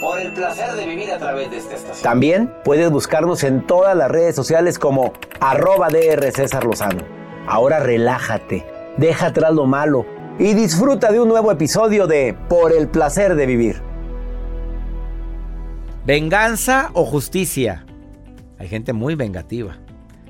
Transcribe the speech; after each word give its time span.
Por 0.00 0.18
el 0.18 0.32
placer 0.32 0.72
de 0.72 0.86
vivir 0.86 1.12
a 1.12 1.18
través 1.18 1.50
de 1.50 1.58
esta 1.58 1.74
estación. 1.74 2.02
También 2.02 2.50
puedes 2.64 2.90
buscarnos 2.90 3.44
en 3.44 3.66
todas 3.66 3.94
las 3.94 4.10
redes 4.10 4.34
sociales 4.34 4.78
como 4.78 5.12
arroba 5.40 5.88
DR 5.88 6.32
César 6.32 6.64
Lozano. 6.64 7.04
Ahora 7.46 7.80
relájate, 7.80 8.64
deja 8.96 9.26
atrás 9.26 9.52
lo 9.52 9.66
malo 9.66 10.06
y 10.38 10.54
disfruta 10.54 11.12
de 11.12 11.20
un 11.20 11.28
nuevo 11.28 11.52
episodio 11.52 12.06
de 12.06 12.34
Por 12.48 12.72
el 12.72 12.88
placer 12.88 13.34
de 13.34 13.44
vivir. 13.44 13.82
¿Venganza 16.06 16.90
o 16.94 17.04
justicia? 17.04 17.84
Hay 18.58 18.68
gente 18.68 18.94
muy 18.94 19.16
vengativa. 19.16 19.76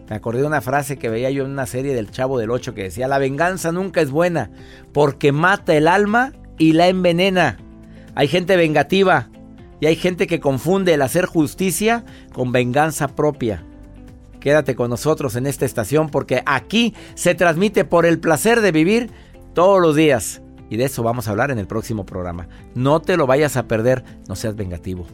Me 0.08 0.16
acordé 0.16 0.40
de 0.40 0.48
una 0.48 0.60
frase 0.60 0.98
que 0.98 1.08
veía 1.08 1.30
yo 1.30 1.44
en 1.44 1.52
una 1.52 1.66
serie 1.66 1.94
del 1.94 2.10
Chavo 2.10 2.40
del 2.40 2.50
Ocho 2.50 2.74
que 2.74 2.82
decía, 2.82 3.06
la 3.06 3.18
venganza 3.18 3.70
nunca 3.70 4.00
es 4.00 4.10
buena 4.10 4.50
porque 4.92 5.30
mata 5.30 5.76
el 5.76 5.86
alma 5.86 6.32
y 6.58 6.72
la 6.72 6.88
envenena. 6.88 7.58
Hay 8.16 8.26
gente 8.26 8.56
vengativa 8.56 9.28
y 9.80 9.86
hay 9.86 9.96
gente 9.96 10.26
que 10.26 10.40
confunde 10.40 10.94
el 10.94 11.02
hacer 11.02 11.24
justicia 11.24 12.04
con 12.32 12.52
venganza 12.52 13.08
propia. 13.08 13.64
Quédate 14.38 14.74
con 14.74 14.90
nosotros 14.90 15.36
en 15.36 15.46
esta 15.46 15.64
estación 15.64 16.10
porque 16.10 16.42
aquí 16.46 16.94
se 17.14 17.34
transmite 17.34 17.84
por 17.84 18.06
el 18.06 18.20
placer 18.20 18.60
de 18.60 18.72
vivir 18.72 19.10
todos 19.54 19.80
los 19.80 19.96
días. 19.96 20.42
Y 20.68 20.76
de 20.76 20.84
eso 20.84 21.02
vamos 21.02 21.26
a 21.26 21.32
hablar 21.32 21.50
en 21.50 21.58
el 21.58 21.66
próximo 21.66 22.06
programa. 22.06 22.48
No 22.74 23.00
te 23.00 23.16
lo 23.16 23.26
vayas 23.26 23.56
a 23.56 23.66
perder, 23.66 24.04
no 24.28 24.36
seas 24.36 24.54
vengativo. 24.54 25.06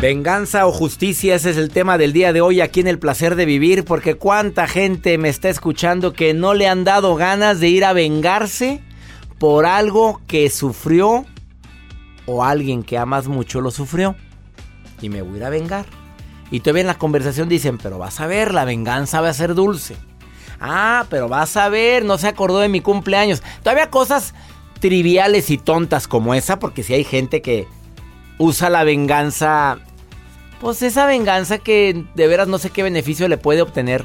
Venganza 0.00 0.66
o 0.66 0.72
justicia, 0.72 1.34
ese 1.34 1.50
es 1.50 1.56
el 1.56 1.70
tema 1.70 1.98
del 1.98 2.12
día 2.12 2.32
de 2.32 2.40
hoy 2.40 2.60
aquí 2.60 2.78
en 2.78 2.86
el 2.86 3.00
placer 3.00 3.34
de 3.34 3.46
vivir, 3.46 3.84
porque 3.84 4.14
cuánta 4.14 4.68
gente 4.68 5.18
me 5.18 5.28
está 5.28 5.48
escuchando 5.48 6.12
que 6.12 6.34
no 6.34 6.54
le 6.54 6.68
han 6.68 6.84
dado 6.84 7.16
ganas 7.16 7.58
de 7.58 7.68
ir 7.68 7.84
a 7.84 7.92
vengarse 7.92 8.80
por 9.38 9.66
algo 9.66 10.20
que 10.26 10.50
sufrió 10.50 11.24
o 12.26 12.44
alguien 12.44 12.82
que 12.82 12.98
amas 12.98 13.28
mucho 13.28 13.60
lo 13.60 13.70
sufrió 13.70 14.16
y 15.00 15.08
me 15.08 15.22
voy 15.22 15.34
a 15.34 15.36
ir 15.38 15.44
a 15.44 15.50
vengar. 15.50 15.86
Y 16.50 16.60
todavía 16.60 16.82
en 16.82 16.86
la 16.86 16.98
conversación 16.98 17.48
dicen, 17.48 17.78
pero 17.78 17.98
vas 17.98 18.20
a 18.20 18.26
ver, 18.26 18.54
la 18.54 18.64
venganza 18.64 19.20
va 19.20 19.28
a 19.28 19.34
ser 19.34 19.54
dulce. 19.54 19.96
Ah, 20.60 21.06
pero 21.10 21.28
vas 21.28 21.56
a 21.56 21.68
ver, 21.68 22.04
no 22.04 22.18
se 22.18 22.26
acordó 22.26 22.58
de 22.58 22.68
mi 22.68 22.80
cumpleaños. 22.80 23.42
Todavía 23.62 23.90
cosas 23.90 24.34
triviales 24.80 25.50
y 25.50 25.58
tontas 25.58 26.08
como 26.08 26.34
esa, 26.34 26.58
porque 26.58 26.82
si 26.82 26.94
hay 26.94 27.04
gente 27.04 27.42
que 27.42 27.68
usa 28.38 28.70
la 28.70 28.84
venganza 28.84 29.78
pues 30.60 30.82
esa 30.82 31.06
venganza 31.06 31.58
que 31.58 32.04
de 32.14 32.26
veras 32.26 32.48
no 32.48 32.58
sé 32.58 32.70
qué 32.70 32.82
beneficio 32.82 33.28
le 33.28 33.38
puede 33.38 33.62
obtener. 33.62 34.04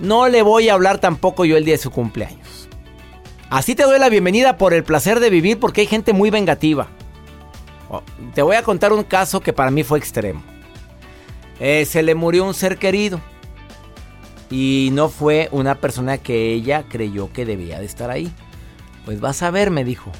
No 0.00 0.28
le 0.28 0.42
voy 0.42 0.68
a 0.68 0.74
hablar 0.74 0.98
tampoco 0.98 1.44
yo 1.44 1.56
el 1.56 1.64
día 1.64 1.74
de 1.74 1.82
su 1.82 1.90
cumpleaños. 1.90 2.67
Así 3.50 3.74
te 3.74 3.84
doy 3.84 3.98
la 3.98 4.10
bienvenida 4.10 4.58
por 4.58 4.74
el 4.74 4.84
placer 4.84 5.20
de 5.20 5.30
vivir 5.30 5.58
porque 5.58 5.80
hay 5.80 5.86
gente 5.86 6.12
muy 6.12 6.28
vengativa. 6.28 6.88
Oh, 7.88 8.02
te 8.34 8.42
voy 8.42 8.56
a 8.56 8.62
contar 8.62 8.92
un 8.92 9.04
caso 9.04 9.40
que 9.40 9.54
para 9.54 9.70
mí 9.70 9.82
fue 9.84 9.98
extremo. 9.98 10.42
Eh, 11.58 11.86
se 11.86 12.02
le 12.02 12.14
murió 12.14 12.44
un 12.44 12.52
ser 12.52 12.76
querido. 12.76 13.20
Y 14.50 14.90
no 14.92 15.08
fue 15.08 15.48
una 15.50 15.76
persona 15.76 16.18
que 16.18 16.52
ella 16.52 16.84
creyó 16.90 17.32
que 17.32 17.46
debía 17.46 17.78
de 17.78 17.86
estar 17.86 18.10
ahí. 18.10 18.30
Pues 19.06 19.18
vas 19.18 19.42
a 19.42 19.50
ver, 19.50 19.70
me 19.70 19.82
dijo. 19.82 20.12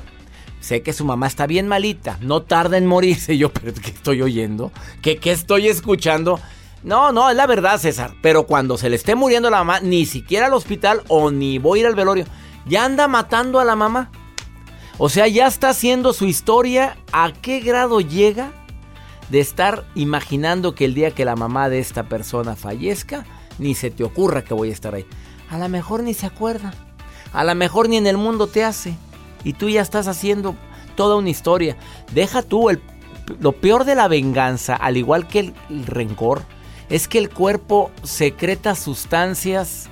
Sé 0.61 0.83
que 0.83 0.95
su 0.95 1.05
mamá 1.05 1.27
está 1.27 1.47
bien 1.47 1.69
malita, 1.69 2.17
no 2.23 2.43
tarda 2.43 2.79
en 2.79 2.87
morirse. 2.87 3.37
Yo, 3.39 3.53
¿qué 3.53 3.91
estoy 3.91 4.23
oyendo? 4.23 4.73
¿Qué, 5.03 5.19
¿Qué 5.19 5.33
estoy 5.33 5.69
escuchando? 5.69 6.41
No, 6.83 7.13
no, 7.13 7.29
es 7.29 7.37
la 7.37 7.47
verdad, 7.47 7.79
César. 7.79 8.15
Pero 8.23 8.47
cuando 8.47 8.79
se 8.79 8.89
le 8.89 8.97
esté 8.97 9.15
muriendo 9.15 9.51
la 9.51 9.59
mamá, 9.59 9.81
ni 9.81 10.07
siquiera 10.07 10.47
al 10.47 10.55
hospital 10.55 11.03
o 11.09 11.31
ni 11.31 11.59
voy 11.59 11.81
a 11.81 11.83
ir 11.83 11.87
al 11.89 11.95
velorio, 11.95 12.25
ya 12.69 12.85
anda 12.85 13.09
matando 13.09 13.61
a 13.61 13.65
la 13.65 13.77
mamá. 13.77 14.11
O 14.99 15.09
sea, 15.09 15.29
ya 15.29 15.47
está 15.47 15.71
haciendo 15.71 16.13
su 16.13 16.27
historia. 16.27 16.97
¿A 17.13 17.33
qué 17.33 17.61
grado 17.61 18.01
llega 18.01 18.53
de 19.31 19.41
estar 19.41 19.85
imaginando 19.95 20.75
que 20.75 20.85
el 20.85 20.95
día 20.95 21.13
que 21.13 21.25
la 21.25 21.37
mamá 21.37 21.69
de 21.69 21.79
esta 21.79 22.05
persona 22.05 22.57
fallezca, 22.57 23.25
ni 23.59 23.75
se 23.75 23.91
te 23.91 24.05
ocurra 24.05 24.43
que 24.43 24.55
voy 24.55 24.71
a 24.71 24.73
estar 24.73 24.95
ahí? 24.95 25.07
A 25.51 25.59
lo 25.59 25.69
mejor 25.69 26.03
ni 26.03 26.15
se 26.15 26.27
acuerda. 26.27 26.75
A 27.33 27.45
lo 27.45 27.55
mejor 27.55 27.89
ni 27.89 27.97
en 27.97 28.07
el 28.07 28.17
mundo 28.17 28.47
te 28.47 28.65
hace 28.65 28.95
y 29.45 29.53
tú 29.53 29.69
ya 29.69 29.83
estás 29.83 30.09
haciendo 30.09 30.55
toda 30.97 31.17
una 31.17 31.31
historia. 31.31 31.77
Deja 32.13 32.43
tú 32.43 32.71
el, 32.71 32.81
lo 33.41 33.53
peor 33.53 33.85
de 33.85 33.95
la 33.95 34.09
venganza, 34.09 34.75
al 34.75 34.97
igual 34.97 35.29
que 35.29 35.41
el, 35.41 35.55
el 35.71 35.87
rencor, 35.87 36.43
es 36.89 37.07
que 37.07 37.19
el 37.19 37.31
cuerpo 37.31 37.91
secreta 38.03 38.75
sustancias 38.75 39.89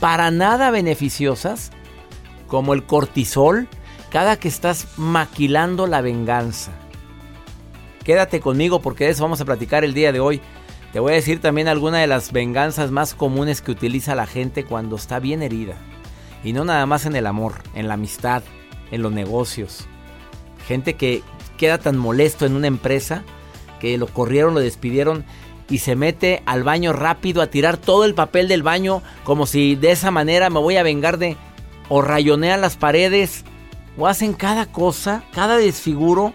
para 0.00 0.30
nada 0.30 0.70
beneficiosas, 0.70 1.72
como 2.50 2.74
el 2.74 2.82
cortisol, 2.84 3.68
cada 4.10 4.36
que 4.36 4.48
estás 4.48 4.88
maquilando 4.96 5.86
la 5.86 6.00
venganza. 6.00 6.72
Quédate 8.04 8.40
conmigo 8.40 8.80
porque 8.82 9.04
de 9.04 9.10
eso 9.10 9.22
vamos 9.22 9.40
a 9.40 9.44
platicar 9.44 9.84
el 9.84 9.94
día 9.94 10.10
de 10.10 10.18
hoy. 10.18 10.40
Te 10.92 10.98
voy 10.98 11.12
a 11.12 11.14
decir 11.14 11.40
también 11.40 11.68
algunas 11.68 12.00
de 12.00 12.08
las 12.08 12.32
venganzas 12.32 12.90
más 12.90 13.14
comunes 13.14 13.62
que 13.62 13.70
utiliza 13.70 14.16
la 14.16 14.26
gente 14.26 14.64
cuando 14.64 14.96
está 14.96 15.20
bien 15.20 15.42
herida. 15.42 15.76
Y 16.42 16.52
no 16.52 16.64
nada 16.64 16.84
más 16.86 17.06
en 17.06 17.14
el 17.14 17.28
amor, 17.28 17.54
en 17.74 17.86
la 17.86 17.94
amistad, 17.94 18.42
en 18.90 19.02
los 19.02 19.12
negocios. 19.12 19.86
Gente 20.66 20.94
que 20.94 21.22
queda 21.56 21.78
tan 21.78 21.96
molesto 21.96 22.46
en 22.46 22.56
una 22.56 22.66
empresa 22.66 23.22
que 23.78 23.96
lo 23.96 24.08
corrieron, 24.08 24.54
lo 24.54 24.60
despidieron 24.60 25.24
y 25.68 25.78
se 25.78 25.94
mete 25.94 26.42
al 26.46 26.64
baño 26.64 26.92
rápido 26.92 27.42
a 27.42 27.46
tirar 27.46 27.76
todo 27.76 28.04
el 28.04 28.14
papel 28.14 28.48
del 28.48 28.64
baño 28.64 29.02
como 29.22 29.46
si 29.46 29.76
de 29.76 29.92
esa 29.92 30.10
manera 30.10 30.50
me 30.50 30.58
voy 30.58 30.76
a 30.76 30.82
vengar 30.82 31.16
de... 31.16 31.36
o 31.90 32.00
rayonean 32.00 32.62
las 32.62 32.76
paredes 32.76 33.44
o 33.98 34.06
hacen 34.06 34.32
cada 34.32 34.64
cosa, 34.64 35.24
cada 35.34 35.58
desfiguro 35.58 36.32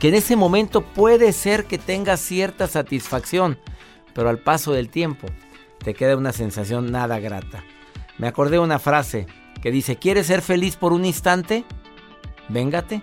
que 0.00 0.08
en 0.08 0.14
ese 0.14 0.34
momento 0.34 0.82
puede 0.82 1.32
ser 1.32 1.66
que 1.66 1.78
tenga 1.78 2.16
cierta 2.16 2.66
satisfacción, 2.66 3.58
pero 4.14 4.28
al 4.28 4.38
paso 4.38 4.72
del 4.72 4.88
tiempo 4.88 5.28
te 5.78 5.94
queda 5.94 6.16
una 6.16 6.32
sensación 6.32 6.90
nada 6.90 7.20
grata. 7.20 7.62
Me 8.16 8.26
acordé 8.26 8.52
de 8.52 8.60
una 8.60 8.78
frase 8.78 9.26
que 9.62 9.70
dice, 9.70 9.96
¿quieres 9.96 10.26
ser 10.26 10.42
feliz 10.42 10.76
por 10.76 10.92
un 10.92 11.04
instante? 11.04 11.64
Véngate. 12.48 13.02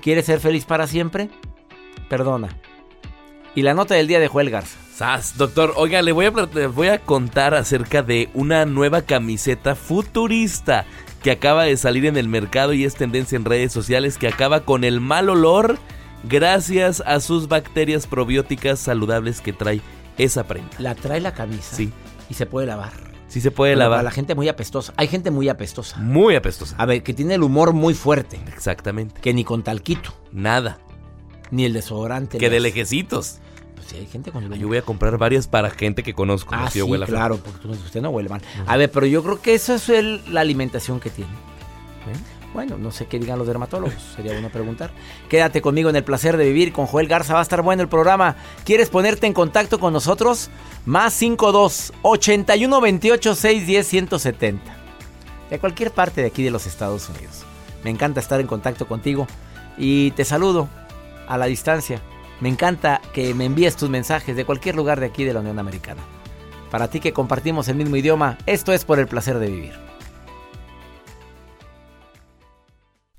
¿Quieres 0.00 0.26
ser 0.26 0.40
feliz 0.40 0.64
para 0.64 0.86
siempre? 0.86 1.28
Perdona. 2.08 2.48
Y 3.56 3.62
la 3.62 3.74
nota 3.74 3.94
del 3.96 4.06
día 4.06 4.20
de 4.20 4.28
Joel 4.28 4.50
Garza. 4.50 4.78
Sas, 4.94 5.36
doctor, 5.36 5.72
oiga, 5.76 6.00
le 6.02 6.12
voy, 6.12 6.26
a, 6.26 6.30
le 6.30 6.66
voy 6.68 6.88
a 6.88 6.98
contar 7.00 7.54
acerca 7.54 8.02
de 8.02 8.28
una 8.34 8.64
nueva 8.66 9.02
camiseta 9.02 9.74
futurista 9.74 10.84
que 11.22 11.30
acaba 11.32 11.64
de 11.64 11.76
salir 11.76 12.06
en 12.06 12.16
el 12.16 12.28
mercado 12.28 12.72
y 12.72 12.84
es 12.84 12.94
tendencia 12.94 13.34
en 13.36 13.44
redes 13.44 13.72
sociales 13.72 14.16
que 14.18 14.28
acaba 14.28 14.60
con 14.60 14.84
el 14.84 15.00
mal 15.00 15.28
olor 15.28 15.78
gracias 16.24 17.02
a 17.04 17.20
sus 17.20 17.48
bacterias 17.48 18.06
probióticas 18.06 18.78
saludables 18.78 19.40
que 19.40 19.52
trae 19.52 19.80
esa 20.18 20.44
prenda. 20.44 20.70
La 20.78 20.94
trae 20.94 21.20
la 21.20 21.34
camisa. 21.34 21.74
Sí. 21.76 21.90
Y 22.30 22.34
se 22.34 22.46
puede 22.46 22.66
lavar. 22.66 22.92
Sí 23.28 23.40
se 23.40 23.50
puede 23.50 23.72
Pero 23.72 23.80
lavar. 23.80 23.98
Para 23.98 24.04
la 24.04 24.10
gente 24.12 24.34
muy 24.34 24.48
apestosa. 24.48 24.94
Hay 24.96 25.08
gente 25.08 25.30
muy 25.30 25.48
apestosa. 25.48 25.98
Muy 25.98 26.36
apestosa. 26.36 26.76
A 26.78 26.86
ver, 26.86 27.02
que 27.02 27.12
tiene 27.12 27.34
el 27.34 27.42
humor 27.42 27.72
muy 27.72 27.94
fuerte. 27.94 28.38
Exactamente. 28.48 29.20
Que 29.20 29.34
ni 29.34 29.44
con 29.44 29.62
talquito, 29.62 30.14
Nada. 30.32 30.78
ni 31.50 31.64
el 31.64 31.72
desodorante. 31.72 32.38
Que 32.38 32.48
de 32.50 32.56
hace. 32.56 32.62
lejecitos. 32.62 33.40
Sí, 33.86 33.96
hay 33.96 34.06
gente 34.06 34.32
con 34.32 34.42
el 34.42 34.48
humor. 34.48 34.58
Yo 34.58 34.68
voy 34.68 34.78
a 34.78 34.82
comprar 34.82 35.16
varias 35.18 35.46
para 35.46 35.70
gente 35.70 36.02
que 36.02 36.12
conozco. 36.14 36.54
Ah, 36.54 36.68
sí, 36.70 36.80
feo. 36.80 37.06
claro, 37.06 37.36
porque 37.38 37.60
tú- 37.60 37.70
usted 37.70 38.00
no 38.02 38.10
huele 38.10 38.28
mal. 38.28 38.40
A 38.66 38.76
ver, 38.76 38.90
pero 38.90 39.06
yo 39.06 39.22
creo 39.22 39.40
que 39.40 39.54
esa 39.54 39.76
es 39.76 39.88
el- 39.88 40.22
la 40.32 40.40
alimentación 40.40 40.98
que 41.00 41.10
tiene. 41.10 41.30
¿Eh? 41.30 42.16
Bueno, 42.54 42.78
no 42.78 42.90
sé 42.90 43.06
qué 43.06 43.18
digan 43.18 43.38
los 43.38 43.46
dermatólogos, 43.46 43.94
sería 44.16 44.32
bueno 44.32 44.48
preguntar. 44.48 44.90
Quédate 45.28 45.60
conmigo 45.60 45.90
en 45.90 45.96
el 45.96 46.04
placer 46.04 46.36
de 46.38 46.46
vivir 46.46 46.72
con 46.72 46.86
Joel 46.86 47.06
Garza, 47.06 47.34
va 47.34 47.40
a 47.40 47.42
estar 47.42 47.60
bueno 47.62 47.82
el 47.82 47.88
programa. 47.88 48.36
¿Quieres 48.64 48.88
ponerte 48.88 49.26
en 49.26 49.34
contacto 49.34 49.78
con 49.78 49.92
nosotros? 49.92 50.48
Más 50.86 51.12
52 51.12 51.92
81 52.02 52.80
28 52.80 53.34
610 53.34 53.86
170. 53.86 54.74
De 55.50 55.58
cualquier 55.58 55.90
parte 55.90 56.22
de 56.22 56.28
aquí 56.28 56.42
de 56.42 56.50
los 56.50 56.66
Estados 56.66 57.08
Unidos. 57.10 57.44
Me 57.84 57.90
encanta 57.90 58.20
estar 58.20 58.40
en 58.40 58.46
contacto 58.46 58.88
contigo 58.88 59.26
y 59.76 60.12
te 60.12 60.24
saludo 60.24 60.68
a 61.28 61.36
la 61.36 61.46
distancia. 61.46 62.00
Me 62.40 62.48
encanta 62.48 63.00
que 63.14 63.34
me 63.34 63.46
envíes 63.46 63.76
tus 63.76 63.88
mensajes 63.88 64.36
de 64.36 64.44
cualquier 64.44 64.76
lugar 64.76 65.00
de 65.00 65.06
aquí 65.06 65.24
de 65.24 65.32
la 65.32 65.40
Unión 65.40 65.58
Americana. 65.58 66.02
Para 66.70 66.88
ti 66.88 67.00
que 67.00 67.12
compartimos 67.12 67.68
el 67.68 67.76
mismo 67.76 67.96
idioma, 67.96 68.36
esto 68.46 68.72
es 68.72 68.84
por 68.84 68.98
el 68.98 69.06
placer 69.06 69.38
de 69.38 69.46
vivir. 69.46 69.85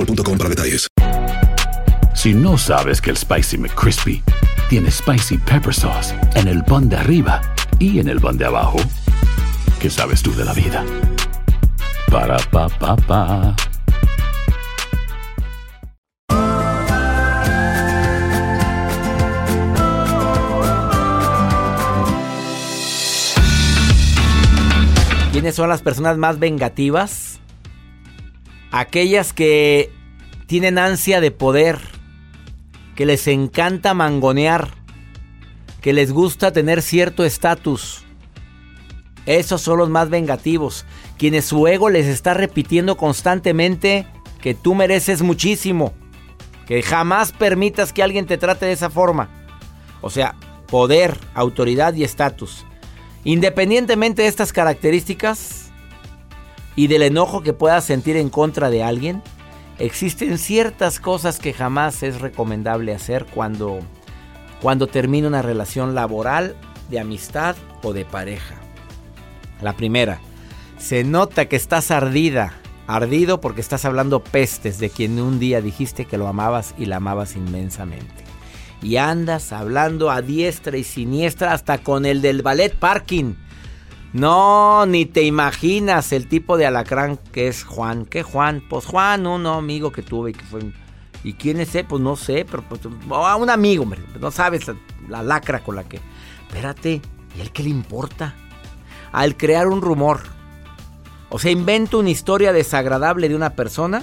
boostmobile.com 0.00 0.38
para 0.38 0.48
detalles. 0.48 0.86
Si 2.14 2.34
no 2.34 2.58
sabes 2.58 3.00
que 3.00 3.10
el 3.10 3.16
Spicy 3.16 3.58
McCrispy 3.58 4.22
tiene 4.68 4.90
Spicy 4.90 5.38
Pepper 5.38 5.74
Sauce 5.74 6.14
en 6.34 6.48
el 6.48 6.62
pan 6.64 6.88
de 6.88 6.96
arriba 6.96 7.40
y 7.78 7.98
en 7.98 8.08
el 8.08 8.20
pan 8.20 8.36
de 8.36 8.44
abajo, 8.44 8.78
¿qué 9.80 9.88
sabes 9.88 10.22
tú 10.22 10.34
de 10.34 10.44
la 10.44 10.52
vida? 10.52 10.84
Para, 12.10 12.36
pa, 12.50 12.68
pa, 12.68 12.96
pa. 12.96 13.56
¿Quiénes 25.32 25.54
son 25.54 25.70
las 25.70 25.80
personas 25.80 26.18
más 26.18 26.38
vengativas? 26.38 27.29
Aquellas 28.70 29.32
que 29.32 29.92
tienen 30.46 30.78
ansia 30.78 31.20
de 31.20 31.30
poder, 31.30 31.78
que 32.94 33.06
les 33.06 33.26
encanta 33.26 33.94
mangonear, 33.94 34.68
que 35.80 35.92
les 35.92 36.12
gusta 36.12 36.52
tener 36.52 36.82
cierto 36.82 37.24
estatus. 37.24 38.04
Esos 39.26 39.62
son 39.62 39.78
los 39.78 39.88
más 39.88 40.10
vengativos, 40.10 40.84
quienes 41.18 41.44
su 41.44 41.66
ego 41.66 41.88
les 41.88 42.06
está 42.06 42.34
repitiendo 42.34 42.96
constantemente 42.96 44.06
que 44.40 44.54
tú 44.54 44.74
mereces 44.74 45.22
muchísimo, 45.22 45.92
que 46.66 46.82
jamás 46.82 47.32
permitas 47.32 47.92
que 47.92 48.02
alguien 48.02 48.26
te 48.26 48.38
trate 48.38 48.66
de 48.66 48.72
esa 48.72 48.90
forma. 48.90 49.28
O 50.00 50.10
sea, 50.10 50.34
poder, 50.66 51.18
autoridad 51.34 51.94
y 51.94 52.04
estatus. 52.04 52.64
Independientemente 53.24 54.22
de 54.22 54.28
estas 54.28 54.52
características 54.52 55.69
y 56.76 56.86
del 56.86 57.02
enojo 57.02 57.42
que 57.42 57.52
puedas 57.52 57.84
sentir 57.84 58.16
en 58.16 58.30
contra 58.30 58.70
de 58.70 58.82
alguien, 58.82 59.22
existen 59.78 60.38
ciertas 60.38 61.00
cosas 61.00 61.38
que 61.38 61.52
jamás 61.52 62.02
es 62.02 62.20
recomendable 62.20 62.94
hacer 62.94 63.26
cuando, 63.26 63.80
cuando 64.62 64.86
termina 64.86 65.28
una 65.28 65.42
relación 65.42 65.94
laboral, 65.94 66.56
de 66.88 67.00
amistad 67.00 67.56
o 67.82 67.92
de 67.92 68.04
pareja. 68.04 68.56
La 69.62 69.74
primera, 69.74 70.20
se 70.78 71.04
nota 71.04 71.46
que 71.46 71.56
estás 71.56 71.90
ardida, 71.90 72.54
ardido 72.86 73.40
porque 73.40 73.60
estás 73.60 73.84
hablando 73.84 74.24
pestes 74.24 74.78
de 74.78 74.90
quien 74.90 75.20
un 75.20 75.38
día 75.38 75.60
dijiste 75.60 76.04
que 76.04 76.18
lo 76.18 76.26
amabas 76.26 76.74
y 76.76 76.86
la 76.86 76.96
amabas 76.96 77.36
inmensamente 77.36 78.30
y 78.82 78.96
andas 78.96 79.52
hablando 79.52 80.10
a 80.10 80.22
diestra 80.22 80.76
y 80.76 80.84
siniestra 80.84 81.52
hasta 81.52 81.78
con 81.78 82.06
el 82.06 82.22
del 82.22 82.42
ballet 82.42 82.74
parking. 82.74 83.34
No, 84.12 84.86
ni 84.86 85.06
te 85.06 85.22
imaginas 85.22 86.12
el 86.12 86.26
tipo 86.26 86.56
de 86.56 86.66
alacrán 86.66 87.16
que 87.32 87.48
es 87.48 87.62
Juan. 87.62 88.06
¿Qué 88.06 88.22
Juan? 88.22 88.62
Pues 88.68 88.86
Juan, 88.86 89.26
un 89.26 89.46
amigo 89.46 89.92
que 89.92 90.02
tuve 90.02 90.30
y 90.30 90.34
que 90.34 90.44
fue... 90.44 90.60
¿Y 91.22 91.34
quién 91.34 91.60
es 91.60 91.68
ese? 91.68 91.84
Pues 91.84 92.02
no 92.02 92.16
sé, 92.16 92.46
pero 92.50 92.62
pues, 92.62 92.80
oh, 93.08 93.36
un 93.36 93.50
amigo. 93.50 93.86
No 94.18 94.30
sabes 94.30 94.66
la, 94.66 94.76
la 95.08 95.22
lacra 95.22 95.60
con 95.60 95.76
la 95.76 95.84
que... 95.84 96.00
Espérate, 96.48 97.00
¿y 97.36 97.40
él 97.40 97.52
qué 97.52 97.62
le 97.62 97.68
importa? 97.68 98.34
Al 99.12 99.36
crear 99.36 99.68
un 99.68 99.82
rumor. 99.82 100.20
O 101.28 101.38
sea, 101.38 101.52
inventa 101.52 101.98
una 101.98 102.10
historia 102.10 102.52
desagradable 102.52 103.28
de 103.28 103.36
una 103.36 103.50
persona 103.50 104.02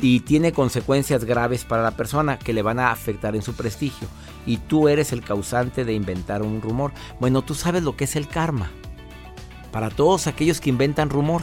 y 0.00 0.20
tiene 0.20 0.52
consecuencias 0.52 1.24
graves 1.24 1.64
para 1.64 1.82
la 1.82 1.92
persona 1.92 2.38
que 2.38 2.52
le 2.52 2.62
van 2.62 2.78
a 2.78 2.90
afectar 2.90 3.34
en 3.34 3.42
su 3.42 3.54
prestigio. 3.54 4.08
Y 4.44 4.58
tú 4.58 4.88
eres 4.88 5.12
el 5.12 5.22
causante 5.22 5.84
de 5.84 5.94
inventar 5.94 6.42
un 6.42 6.60
rumor. 6.60 6.92
Bueno, 7.18 7.42
tú 7.42 7.54
sabes 7.54 7.82
lo 7.82 7.96
que 7.96 8.04
es 8.04 8.16
el 8.16 8.28
karma. 8.28 8.70
Para 9.72 9.90
todos 9.90 10.26
aquellos 10.26 10.60
que 10.60 10.70
inventan 10.70 11.10
rumor, 11.10 11.42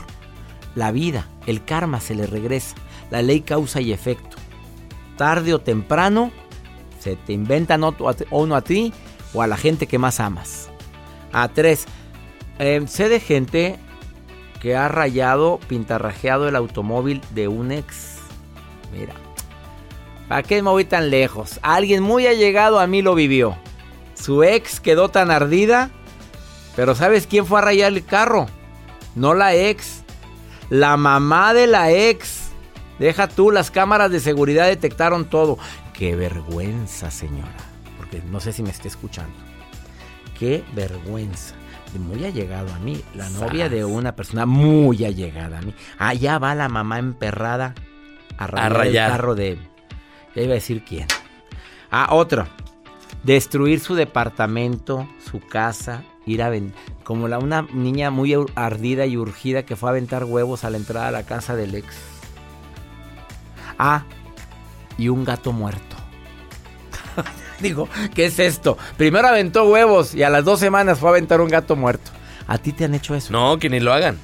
la 0.76 0.92
vida, 0.92 1.28
el 1.48 1.64
karma 1.66 2.00
se 2.00 2.16
le 2.16 2.28
regresa. 2.28 2.76
La 3.10 3.22
ley 3.22 3.42
causa 3.42 3.82
y 3.82 3.92
efecto. 3.92 4.38
Tarde 5.18 5.54
o 5.54 5.60
temprano, 5.60 6.32
se 7.00 7.16
te 7.16 7.34
inventan 7.34 7.84
uno 8.32 8.56
a 8.56 8.62
ti 8.62 8.94
o 9.34 9.42
a 9.42 9.48
la 9.48 9.58
gente 9.58 9.88
que 9.88 9.98
más 9.98 10.20
amas. 10.20 10.70
A 11.32 11.48
tres, 11.50 11.86
eh, 12.60 12.84
sé 12.88 13.10
de 13.10 13.20
gente 13.20 13.78
que 14.62 14.76
ha 14.76 14.88
rayado, 14.88 15.60
pintarrajeado 15.68 16.48
el 16.48 16.56
automóvil 16.56 17.22
de 17.34 17.48
un 17.48 17.72
ex 17.72 18.13
Mira, 18.94 19.14
¿para 20.28 20.44
qué 20.44 20.62
me 20.62 20.70
voy 20.70 20.86
tan 20.86 21.10
lejos? 21.10 21.60
Alguien 21.62 22.04
muy 22.04 22.28
allegado 22.28 22.80
a 22.80 22.88
mí 22.88 23.02
lo 23.02 23.16
vivió. 23.16 23.58
Su 24.14 24.44
ex 24.44 24.80
quedó 24.80 25.10
tan 25.10 25.32
ardida, 25.32 25.90
pero 26.76 26.96
¿sabes 26.96 27.28
quién 27.28 27.46
fue 27.46 27.60
a 27.60 27.64
rayar 27.64 27.92
el 27.92 28.06
carro? 28.06 28.48
No 29.16 29.34
la 29.34 29.56
ex, 29.56 30.04
la 30.70 30.98
mamá 30.98 31.54
de 31.54 31.68
la 31.68 31.92
ex. 31.92 32.52
Deja 33.00 33.28
tú, 33.28 33.52
las 33.52 33.72
cámaras 33.72 34.12
de 34.12 34.20
seguridad 34.20 34.68
detectaron 34.68 35.26
todo. 35.26 35.58
qué 35.94 36.16
vergüenza, 36.16 37.12
señora. 37.12 37.58
Porque 37.98 38.22
no 38.30 38.40
sé 38.40 38.54
si 38.54 38.64
me 38.64 38.70
está 38.70 38.88
escuchando. 38.88 39.36
Qué 40.38 40.64
vergüenza. 40.74 41.56
Muy 41.98 42.26
allegado 42.26 42.74
a 42.74 42.80
mí. 42.80 43.04
La 43.14 43.30
novia 43.30 43.70
de 43.70 43.86
una 43.86 44.16
persona 44.16 44.46
muy 44.46 45.06
allegada 45.06 45.60
a 45.60 45.62
mí. 45.62 45.76
Allá 46.00 46.40
va 46.40 46.56
la 46.56 46.70
mamá 46.70 46.98
emperrada 46.98 47.76
a 48.44 48.48
rayar, 48.48 48.74
rayar. 48.74 49.06
el 49.06 49.18
carro 49.18 49.36
de... 49.36 49.58
Ya 50.36 50.42
iba 50.42 50.52
a 50.52 50.56
decir 50.56 50.84
quién. 50.84 51.08
Ah, 51.92 52.08
otro. 52.12 52.48
Destruir 53.24 53.80
su 53.80 53.96
departamento, 53.96 55.08
su 55.30 55.40
casa, 55.40 56.04
ir 56.26 56.42
a. 56.42 56.52
Como 57.04 57.28
la, 57.28 57.40
una 57.40 57.68
niña 57.74 58.10
muy 58.10 58.36
ardida 58.56 59.06
y 59.06 59.18
urgida 59.18 59.64
que 59.64 59.76
fue 59.76 59.90
a 59.90 59.92
aventar 59.92 60.24
huevos 60.24 60.64
a 60.64 60.70
la 60.70 60.78
entrada 60.78 61.10
a 61.10 61.12
la 61.12 61.24
casa 61.24 61.56
del 61.56 61.76
ex. 61.76 61.96
Ah, 63.78 64.06
y 64.98 65.10
un 65.10 65.24
gato 65.24 65.52
muerto. 65.52 65.96
Digo, 67.60 67.88
¿qué 68.14 68.26
es 68.26 68.40
esto? 68.40 68.78
Primero 68.98 69.28
aventó 69.28 69.70
huevos 69.70 70.16
y 70.16 70.24
a 70.24 70.30
las 70.30 70.44
dos 70.44 70.60
semanas 70.60 71.00
fue 71.00 71.10
a 71.10 71.12
aventar 71.12 71.42
un 71.42 71.50
gato 71.50 71.76
muerto. 71.76 72.12
¿A 72.48 72.58
ti 72.58 72.72
te 72.72 72.86
han 72.86 72.94
hecho 72.94 73.16
eso? 73.16 73.32
No, 73.32 73.58
que 73.58 73.70
ni 73.70 73.80
lo 73.80 73.94
hagan. 73.94 74.18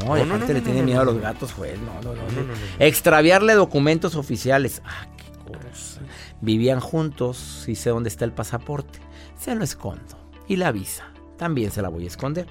No, 0.00 0.16
No, 0.16 0.24
no, 0.24 0.34
aparte 0.34 0.52
no, 0.52 0.58
le 0.58 0.64
tiene 0.64 0.82
miedo 0.82 1.00
a 1.00 1.04
los 1.04 1.20
gatos, 1.20 1.52
juez. 1.52 1.78
No, 1.80 1.94
no, 2.02 2.14
no, 2.14 2.22
no. 2.22 2.52
Extraviarle 2.78 3.54
documentos 3.54 4.14
oficiales. 4.16 4.82
Ah, 4.84 5.06
qué 5.16 5.42
cosa. 5.42 6.00
Vivían 6.40 6.80
juntos 6.80 7.64
y 7.66 7.74
sé 7.74 7.90
dónde 7.90 8.08
está 8.08 8.24
el 8.24 8.32
pasaporte. 8.32 8.98
Se 9.38 9.54
lo 9.54 9.64
escondo. 9.64 10.16
Y 10.48 10.56
la 10.56 10.72
visa. 10.72 11.04
También 11.36 11.70
se 11.70 11.82
la 11.82 11.88
voy 11.88 12.04
a 12.04 12.08
esconder. 12.08 12.46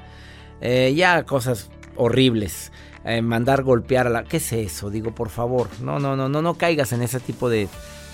Eh, 0.61 0.93
ya 0.95 1.23
cosas 1.23 1.69
horribles. 1.95 2.71
Eh, 3.03 3.21
mandar 3.21 3.63
golpear 3.63 4.07
a 4.07 4.09
la... 4.09 4.23
¿Qué 4.23 4.37
es 4.37 4.51
eso? 4.53 4.89
Digo, 4.89 5.13
por 5.13 5.29
favor. 5.29 5.69
No, 5.81 5.99
no, 5.99 6.15
no, 6.15 6.27
no, 6.27 6.41
no 6.41 6.55
caigas 6.55 6.91
en 6.91 7.01
ese 7.03 7.19
tipo 7.19 7.49
de, 7.49 7.67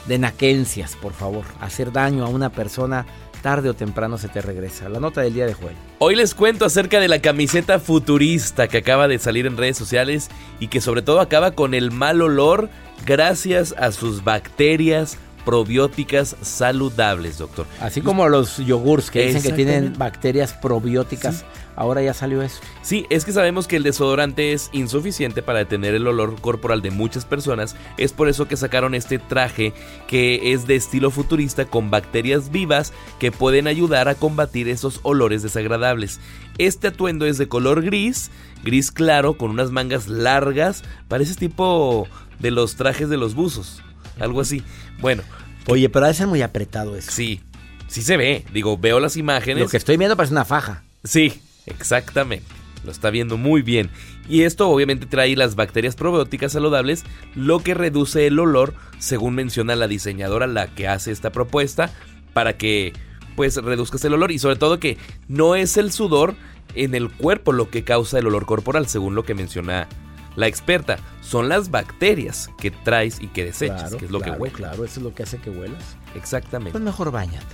de 0.07 0.19
naquencias, 0.19 0.95
por 0.95 1.13
favor. 1.13 1.45
Hacer 1.61 1.91
daño 1.91 2.25
a 2.25 2.29
una 2.29 2.51
persona 2.51 3.05
tarde 3.41 3.69
o 3.69 3.73
temprano 3.73 4.17
se 4.17 4.29
te 4.29 4.41
regresa. 4.41 4.89
La 4.89 4.99
nota 4.99 5.21
del 5.21 5.33
día 5.33 5.45
de 5.45 5.53
Joel. 5.53 5.75
Hoy 5.99 6.15
les 6.15 6.35
cuento 6.35 6.65
acerca 6.65 6.99
de 6.99 7.07
la 7.07 7.19
camiseta 7.19 7.79
futurista 7.79 8.67
que 8.67 8.77
acaba 8.77 9.07
de 9.07 9.19
salir 9.19 9.45
en 9.45 9.57
redes 9.57 9.77
sociales 9.77 10.29
y 10.59 10.67
que 10.67 10.81
sobre 10.81 11.01
todo 11.01 11.19
acaba 11.19 11.51
con 11.51 11.73
el 11.73 11.91
mal 11.91 12.21
olor 12.21 12.69
gracias 13.05 13.73
a 13.77 13.91
sus 13.91 14.23
bacterias 14.23 15.17
probióticas 15.45 16.35
saludables, 16.41 17.37
doctor. 17.37 17.65
Así 17.79 18.01
como 18.01 18.27
los 18.29 18.57
yogurts 18.57 19.11
que 19.11 19.27
dicen 19.27 19.41
que 19.41 19.53
tienen 19.53 19.97
bacterias 19.97 20.53
probióticas, 20.53 21.45
ahora 21.75 22.01
ya 22.01 22.13
salió 22.13 22.41
eso. 22.41 22.61
Sí, 22.81 23.05
es 23.09 23.25
que 23.25 23.31
sabemos 23.31 23.67
que 23.67 23.77
el 23.77 23.83
desodorante 23.83 24.53
es 24.53 24.69
insuficiente 24.71 25.41
para 25.41 25.59
detener 25.59 25.95
el 25.95 26.07
olor 26.07 26.39
corporal 26.39 26.81
de 26.81 26.91
muchas 26.91 27.25
personas. 27.25 27.75
Es 27.97 28.13
por 28.13 28.29
eso 28.29 28.47
que 28.47 28.57
sacaron 28.57 28.95
este 28.95 29.19
traje 29.19 29.73
que 30.07 30.53
es 30.53 30.67
de 30.67 30.75
estilo 30.75 31.11
futurista 31.11 31.65
con 31.65 31.89
bacterias 31.89 32.51
vivas 32.51 32.93
que 33.19 33.31
pueden 33.31 33.67
ayudar 33.67 34.07
a 34.07 34.15
combatir 34.15 34.67
esos 34.69 34.99
olores 35.03 35.43
desagradables. 35.43 36.19
Este 36.57 36.87
atuendo 36.87 37.25
es 37.25 37.37
de 37.37 37.47
color 37.47 37.81
gris, 37.81 38.29
gris 38.63 38.91
claro, 38.91 39.33
con 39.37 39.51
unas 39.51 39.71
mangas 39.71 40.07
largas. 40.07 40.83
Parece 41.07 41.35
tipo 41.35 42.07
de 42.39 42.51
los 42.51 42.75
trajes 42.75 43.09
de 43.09 43.17
los 43.17 43.35
buzos. 43.35 43.81
Algo 44.19 44.41
así. 44.41 44.63
Bueno, 45.01 45.23
Oye, 45.67 45.89
pero 45.89 46.05
ha 46.05 46.09
de 46.09 46.13
ser 46.15 46.27
muy 46.27 46.41
apretado 46.41 46.95
eso. 46.95 47.11
sí, 47.11 47.41
sí 47.87 48.01
se 48.01 48.17
ve. 48.17 48.45
Digo, 48.53 48.77
veo 48.77 48.99
las 48.99 49.17
imágenes. 49.17 49.63
Lo 49.63 49.69
que 49.69 49.77
estoy 49.77 49.97
viendo 49.97 50.15
parece 50.15 50.33
una 50.33 50.45
faja. 50.45 50.83
Sí, 51.03 51.41
exactamente. 51.65 52.45
Lo 52.83 52.91
está 52.91 53.11
viendo 53.11 53.37
muy 53.37 53.61
bien. 53.61 53.89
Y 54.27 54.41
esto 54.43 54.69
obviamente 54.69 55.05
trae 55.05 55.35
las 55.35 55.55
bacterias 55.55 55.95
probióticas 55.95 56.53
saludables, 56.53 57.03
lo 57.35 57.59
que 57.59 57.73
reduce 57.73 58.25
el 58.27 58.39
olor, 58.39 58.73
según 58.97 59.35
menciona 59.35 59.75
la 59.75 59.87
diseñadora 59.87 60.47
la 60.47 60.67
que 60.67 60.87
hace 60.87 61.11
esta 61.11 61.31
propuesta, 61.31 61.91
para 62.33 62.57
que 62.57 62.93
pues 63.35 63.55
reduzcas 63.57 64.03
el 64.05 64.13
olor 64.13 64.31
y 64.31 64.39
sobre 64.39 64.55
todo 64.55 64.79
que 64.79 64.97
no 65.27 65.55
es 65.55 65.77
el 65.77 65.91
sudor 65.91 66.35
en 66.75 66.95
el 66.95 67.09
cuerpo 67.09 67.51
lo 67.51 67.69
que 67.69 67.83
causa 67.83 68.19
el 68.19 68.27
olor 68.27 68.45
corporal, 68.45 68.87
según 68.87 69.15
lo 69.15 69.23
que 69.23 69.35
menciona 69.35 69.87
la 70.35 70.47
experta, 70.47 70.97
son 71.21 71.49
las 71.49 71.71
bacterias 71.71 72.49
que 72.57 72.71
traes 72.71 73.19
y 73.21 73.27
que 73.27 73.45
desechas, 73.45 73.95
que 73.95 74.05
es 74.05 74.11
lo 74.11 74.19
claro, 74.19 74.33
que 74.35 74.39
huele. 74.41 74.55
Claro, 74.55 74.85
eso 74.85 74.99
es 74.99 75.03
lo 75.03 75.13
que 75.13 75.23
hace 75.23 75.37
que 75.37 75.49
huelas. 75.49 75.83
Exactamente. 76.15 76.71
Pues 76.71 76.83
mejor 76.83 77.11
bañate. 77.11 77.45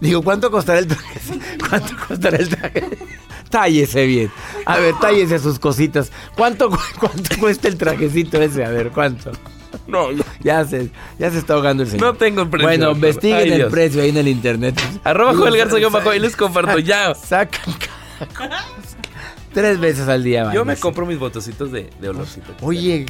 Digo, 0.00 0.22
¿cuánto 0.22 0.50
costará 0.50 0.78
el 0.78 0.86
traje? 0.86 1.20
¿Cuánto 1.68 1.94
costará 2.06 2.36
el 2.36 2.48
traje? 2.48 2.88
Tállese 3.50 4.06
bien. 4.06 4.30
A 4.66 4.78
ver, 4.78 4.94
tállese 5.00 5.38
sus 5.38 5.58
cositas. 5.58 6.12
¿Cuánto, 6.36 6.70
cu- 6.70 6.78
cuánto 7.00 7.36
cuesta 7.40 7.66
el 7.68 7.76
trajecito 7.76 8.40
ese? 8.40 8.64
A 8.64 8.68
ver, 8.70 8.90
¿cuánto? 8.90 9.32
No, 9.86 10.12
no. 10.12 10.22
Ya 10.40 10.64
se, 10.64 10.90
ya 11.18 11.30
se 11.30 11.38
está 11.38 11.54
ahogando 11.54 11.82
el 11.82 11.88
señor. 11.88 12.06
No 12.06 12.14
tengo 12.14 12.42
el 12.42 12.48
precio, 12.48 12.68
Bueno, 12.68 12.90
investiguen 12.92 13.36
Ay, 13.38 13.50
el 13.50 13.56
Dios. 13.56 13.72
precio 13.72 14.02
ahí 14.02 14.10
en 14.10 14.16
el 14.18 14.28
internet. 14.28 14.80
Arroba 15.02 15.34
Joel 15.34 15.56
Garza 15.56 15.76
bajo, 15.88 16.14
y 16.14 16.18
les 16.20 16.36
comparto 16.36 16.78
ya. 16.78 17.14
Sacan. 17.14 17.74
Tres 19.58 19.80
veces 19.80 20.06
al 20.06 20.22
día. 20.22 20.52
Yo 20.54 20.64
me 20.64 20.76
compro 20.76 21.04
mis 21.04 21.18
botecitos 21.18 21.72
de, 21.72 21.90
de 22.00 22.08
olorcito. 22.08 22.54
Oye, 22.62 23.06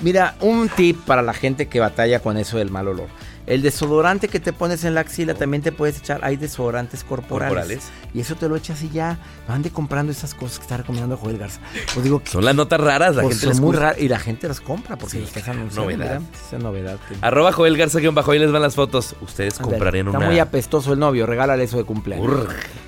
mira, 0.00 0.36
un 0.40 0.70
tip 0.70 0.98
para 1.04 1.20
la 1.20 1.34
gente 1.34 1.68
que 1.68 1.80
batalla 1.80 2.20
con 2.20 2.38
eso 2.38 2.56
del 2.56 2.70
mal 2.70 2.88
olor. 2.88 3.08
El 3.44 3.60
desodorante 3.62 4.28
que 4.28 4.38
te 4.38 4.52
pones 4.52 4.84
en 4.84 4.94
la 4.94 5.00
axila 5.00 5.34
también 5.34 5.62
te 5.64 5.72
puedes 5.72 5.98
echar. 5.98 6.20
Hay 6.24 6.36
desodorantes 6.36 7.02
corporales. 7.02 7.54
Corporales. 7.54 7.84
Y 8.14 8.20
eso 8.20 8.36
te 8.36 8.48
lo 8.48 8.54
echas 8.54 8.82
y 8.82 8.88
ya. 8.90 9.18
Ande 9.48 9.70
comprando 9.70 10.12
esas 10.12 10.32
cosas 10.34 10.58
que 10.58 10.62
está 10.62 10.76
recomendando 10.76 11.16
Joel 11.16 11.38
Garza. 11.38 11.60
Pues 11.92 12.04
digo 12.04 12.22
que 12.22 12.30
Son 12.30 12.44
las 12.44 12.54
notas 12.54 12.80
raras, 12.80 13.16
la 13.16 13.22
pues 13.22 13.40
gente 13.40 13.54
son 13.56 13.64
muy 13.64 13.74
raras. 13.76 13.98
Y 14.00 14.08
la 14.08 14.20
gente 14.20 14.46
las 14.46 14.60
compra 14.60 14.96
porque 14.96 15.18
Sí, 15.18 15.24
estás 15.24 15.48
anunciando. 15.48 15.82
novedad. 15.90 16.20
Esa 16.46 16.58
novedad. 16.58 16.98
que- 17.08 17.16
Arroba 17.20 17.50
Joel 17.52 17.76
Garza 17.76 17.98
guion 17.98 18.14
bajo, 18.14 18.30
ahí 18.30 18.38
les 18.38 18.52
van 18.52 18.62
las 18.62 18.76
fotos. 18.76 19.16
Ustedes 19.20 19.54
Ándale, 19.58 19.70
comprarían 19.72 20.06
Está 20.06 20.18
una. 20.18 20.26
muy 20.28 20.38
apestoso 20.38 20.92
el 20.92 21.00
novio. 21.00 21.26
Regálale 21.26 21.64
eso 21.64 21.78
de 21.78 21.84
cumpleaños. 21.84 22.46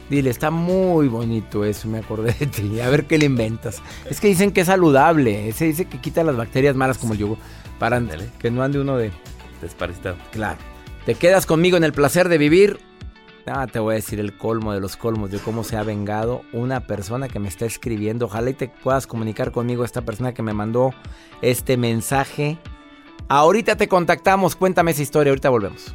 Dile, 0.09 0.31
está 0.31 0.51
muy 0.53 1.09
bonito 1.09 1.65
eso, 1.65 1.89
me 1.89 1.99
acordé 1.99 2.33
de 2.39 2.47
ti. 2.47 2.79
A 2.81 2.89
ver 2.91 3.07
qué 3.07 3.19
le 3.19 3.25
inventas. 3.27 3.83
Es 4.09 4.21
que 4.21 4.29
dicen 4.29 4.53
que 4.53 4.61
es 4.61 4.67
saludable. 4.69 5.51
Se 5.53 5.65
dice 5.65 5.87
que 5.87 5.99
quita 6.01 6.23
las 6.23 6.37
bacterias 6.37 6.77
malas 6.77 6.99
como 6.99 7.15
el 7.15 7.19
yogur. 7.19 7.39
Para 7.79 7.97
Ándale. 7.97 8.29
que 8.39 8.51
no 8.53 8.63
ande 8.63 8.79
uno 8.79 8.97
de... 8.97 9.11
Desparasitado. 9.65 10.17
Claro. 10.31 10.59
¿Te 11.07 11.15
quedas 11.15 11.47
conmigo 11.47 11.77
en 11.77 11.85
el 11.85 11.93
placer 11.93 12.29
de 12.29 12.39
vivir? 12.39 12.79
Ah, 13.47 13.67
te 13.67 13.79
voy 13.79 13.93
a 13.93 13.97
decir 13.97 14.21
el 14.21 14.37
colmo 14.37 14.73
de 14.73 14.81
los 14.81 14.97
colmos 14.97 15.31
de 15.31 15.39
cómo 15.39 15.65
se 15.65 15.77
ha 15.77 15.83
vengado 15.83 16.43
una 16.53 16.81
persona 16.81 17.29
que 17.29 17.39
me 17.39 17.49
está 17.49 17.67
escribiendo. 17.67 18.27
Ojalá 18.27 18.51
y 18.51 18.55
te 18.55 18.69
puedas 18.69 19.07
comunicar 19.07 19.53
conmigo, 19.53 19.85
esta 19.85 20.03
persona 20.03 20.35
que 20.35 20.43
me 20.43 20.53
mandó 20.53 20.95
este 21.43 21.77
mensaje. 21.77 22.59
Ahorita 23.29 23.77
te 23.77 23.89
contactamos, 23.89 24.55
cuéntame 24.55 24.91
esa 24.91 25.03
historia, 25.03 25.31
ahorita 25.31 25.49
volvemos. 25.49 25.95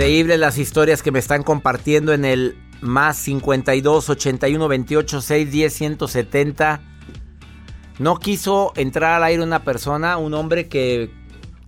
Increíbles 0.00 0.40
las 0.40 0.56
historias 0.56 1.02
que 1.02 1.12
me 1.12 1.18
están 1.18 1.42
compartiendo 1.42 2.14
en 2.14 2.24
el 2.24 2.56
más 2.80 3.18
52 3.18 4.08
81 4.08 4.66
28 4.66 5.20
6 5.20 5.50
10 5.50 5.74
170. 5.74 6.80
No 7.98 8.18
quiso 8.18 8.72
entrar 8.76 9.12
al 9.12 9.24
aire 9.24 9.42
una 9.42 9.62
persona, 9.62 10.16
un 10.16 10.32
hombre 10.32 10.70
que, 10.70 11.10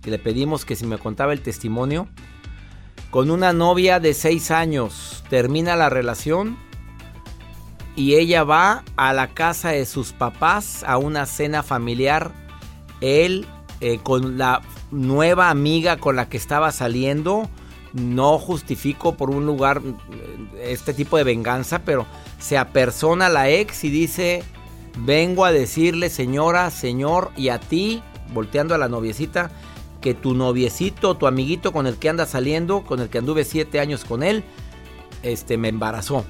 que 0.01 0.09
le 0.09 0.17
pedimos 0.17 0.65
que 0.65 0.75
si 0.75 0.87
me 0.87 0.97
contaba 0.97 1.31
el 1.31 1.41
testimonio, 1.41 2.07
con 3.11 3.29
una 3.29 3.53
novia 3.53 3.99
de 3.99 4.15
6 4.15 4.49
años. 4.49 5.23
Termina 5.29 5.75
la 5.75 5.91
relación 5.91 6.57
y 7.95 8.15
ella 8.15 8.43
va 8.43 8.83
a 8.95 9.13
la 9.13 9.27
casa 9.27 9.69
de 9.69 9.85
sus 9.85 10.11
papás 10.11 10.83
a 10.87 10.97
una 10.97 11.27
cena 11.27 11.61
familiar. 11.61 12.31
Él 12.99 13.45
eh, 13.79 13.99
con 14.01 14.39
la 14.39 14.63
nueva 14.89 15.51
amiga 15.51 15.97
con 15.97 16.15
la 16.15 16.29
que 16.29 16.37
estaba 16.37 16.71
saliendo 16.71 17.47
no 17.93 18.39
justifico 18.39 19.15
por 19.15 19.29
un 19.29 19.45
lugar 19.45 19.81
este 20.61 20.93
tipo 20.93 21.17
de 21.17 21.23
venganza, 21.23 21.79
pero 21.79 22.05
se 22.39 22.57
apersona 22.57 23.29
la 23.29 23.49
ex 23.49 23.83
y 23.83 23.89
dice, 23.89 24.43
vengo 24.97 25.45
a 25.45 25.51
decirle 25.51 26.09
señora, 26.09 26.69
señor, 26.71 27.31
y 27.37 27.49
a 27.49 27.59
ti, 27.59 28.01
volteando 28.33 28.73
a 28.73 28.79
la 28.79 28.89
noviecita, 28.89 29.51
que 30.01 30.13
tu 30.13 30.33
noviecito, 30.33 31.15
tu 31.15 31.27
amiguito 31.27 31.71
con 31.71 31.87
el 31.87 31.97
que 31.97 32.09
anda 32.09 32.25
saliendo, 32.25 32.83
con 32.83 32.99
el 32.99 33.09
que 33.09 33.19
anduve 33.19 33.45
siete 33.45 33.79
años 33.79 34.03
con 34.03 34.23
él, 34.23 34.43
este, 35.21 35.57
me 35.57 35.69
embarazó. 35.69 36.25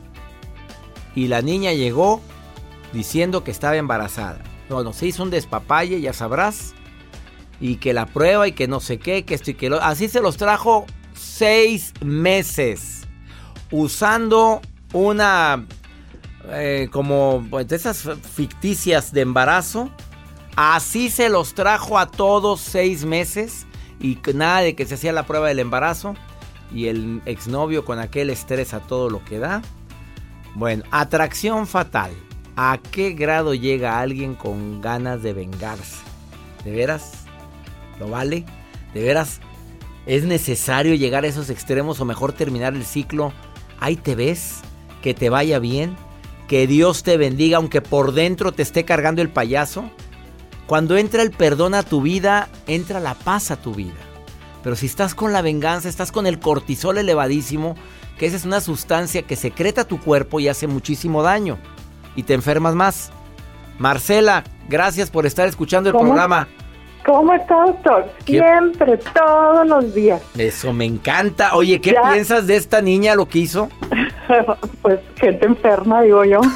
Y 1.16 1.28
la 1.28 1.42
niña 1.42 1.74
llegó 1.74 2.22
diciendo 2.92 3.44
que 3.44 3.52
estaba 3.52 3.76
embarazada. 3.78 4.44
Bueno, 4.70 4.94
se 4.94 5.08
hizo 5.08 5.24
un 5.24 5.30
despapalle, 5.30 6.02
ya 6.02 6.14
sabrás. 6.14 6.74
Y 7.60 7.78
que 7.78 7.94
la 7.94 8.06
prueba 8.06 8.48
y 8.48 8.52
que 8.52 8.68
no 8.68 8.80
sé 8.80 9.00
qué, 9.00 9.24
que 9.24 9.36
esto 9.36 9.52
y 9.52 9.54
que 9.54 9.70
lo... 9.70 9.82
Así 9.82 10.10
se 10.10 10.22
los 10.22 10.38
trajo 10.38 10.86
seis 11.24 11.94
meses 12.02 13.08
usando 13.72 14.62
una 14.94 15.66
eh, 16.50 16.90
como 16.92 17.46
pues, 17.50 17.68
de 17.68 17.76
esas 17.76 18.08
ficticias 18.34 19.12
de 19.14 19.22
embarazo. 19.22 19.90
Así 20.56 21.10
se 21.10 21.30
los 21.30 21.56
trajo 21.56 21.98
a 21.98 22.08
todos 22.08 22.60
seis 22.60 23.06
meses 23.06 23.66
y 24.00 24.20
nada 24.36 24.60
de 24.62 24.76
que 24.76 24.86
se 24.86 24.96
hacía 24.96 25.14
la 25.14 25.26
prueba 25.26 25.48
del 25.48 25.60
embarazo 25.60 26.16
y 26.72 26.88
el 26.88 27.22
exnovio 27.26 27.86
con 27.86 28.00
aquel 28.00 28.30
estrés 28.30 28.74
a 28.74 28.80
todo 28.82 29.10
lo 29.10 29.24
que 29.26 29.40
da. 29.40 29.62
Bueno, 30.54 30.84
atracción 30.92 31.66
fatal. 31.66 32.12
¿A 32.56 32.78
qué 32.92 33.14
grado 33.14 33.56
llega 33.56 34.00
alguien 34.00 34.36
con 34.36 34.80
ganas 34.80 35.24
de 35.24 35.34
vengarse? 35.34 35.98
¿De 36.64 36.72
veras? 36.72 37.26
¿Lo 38.00 38.10
vale? 38.10 38.46
¿De 38.94 39.02
veras 39.02 39.40
¿Es 40.06 40.26
necesario 40.26 40.96
llegar 40.96 41.24
a 41.24 41.28
esos 41.28 41.50
extremos 41.50 42.00
o 42.02 42.06
mejor 42.06 42.34
terminar 42.34 42.74
el 42.74 42.86
ciclo? 42.86 43.32
Ahí 43.80 43.96
te 43.96 44.16
ves, 44.16 44.60
que 45.02 45.14
te 45.14 45.30
vaya 45.30 45.60
bien, 45.60 45.96
que 46.48 46.68
Dios 46.68 47.04
te 47.04 47.18
bendiga 47.18 47.58
aunque 47.58 47.82
por 47.82 48.14
dentro 48.14 48.52
te 48.52 48.64
esté 48.64 48.84
cargando 48.84 49.22
el 49.22 49.30
payaso. 49.30 49.90
Cuando 50.68 50.98
entra 50.98 51.22
el 51.22 51.32
perdón 51.32 51.74
a 51.74 51.84
tu 51.84 52.02
vida, 52.02 52.50
entra 52.68 53.00
la 53.00 53.14
paz 53.14 53.52
a 53.52 53.58
tu 53.58 53.74
vida. 53.74 53.94
Pero 54.62 54.76
si 54.76 54.86
estás 54.86 55.16
con 55.16 55.34
la 55.34 55.42
venganza, 55.42 55.90
estás 55.90 56.12
con 56.12 56.26
el 56.26 56.40
cortisol 56.40 56.98
elevadísimo, 56.98 57.76
que 58.18 58.26
esa 58.26 58.38
es 58.38 58.46
una 58.46 58.62
sustancia 58.62 59.24
que 59.24 59.36
secreta 59.36 59.86
tu 59.86 60.00
cuerpo 60.00 60.40
y 60.40 60.48
hace 60.48 60.68
muchísimo 60.68 61.22
daño. 61.24 61.58
Y 62.16 62.24
te 62.24 62.34
enfermas 62.34 62.76
más. 62.76 63.12
Marcela, 63.78 64.44
gracias 64.70 65.10
por 65.10 65.26
estar 65.26 65.48
escuchando 65.48 65.90
el 65.90 65.96
programa. 65.96 66.48
¿Cómo 67.06 67.34
está, 67.34 67.56
doctor? 67.66 68.10
Siempre, 68.26 68.98
todos 69.14 69.68
los 69.68 69.94
días. 69.94 70.22
Eso 70.38 70.72
me 70.72 70.86
encanta. 70.86 71.56
Oye, 71.56 71.82
¿qué 71.82 71.96
piensas 72.12 72.48
de 72.48 72.56
esta 72.56 72.82
niña, 72.82 73.16
lo 73.16 73.28
que 73.28 73.40
hizo? 73.40 73.70
pues 74.82 75.00
gente 75.16 75.46
enferma, 75.46 76.02
digo 76.02 76.24
yo. 76.24 76.42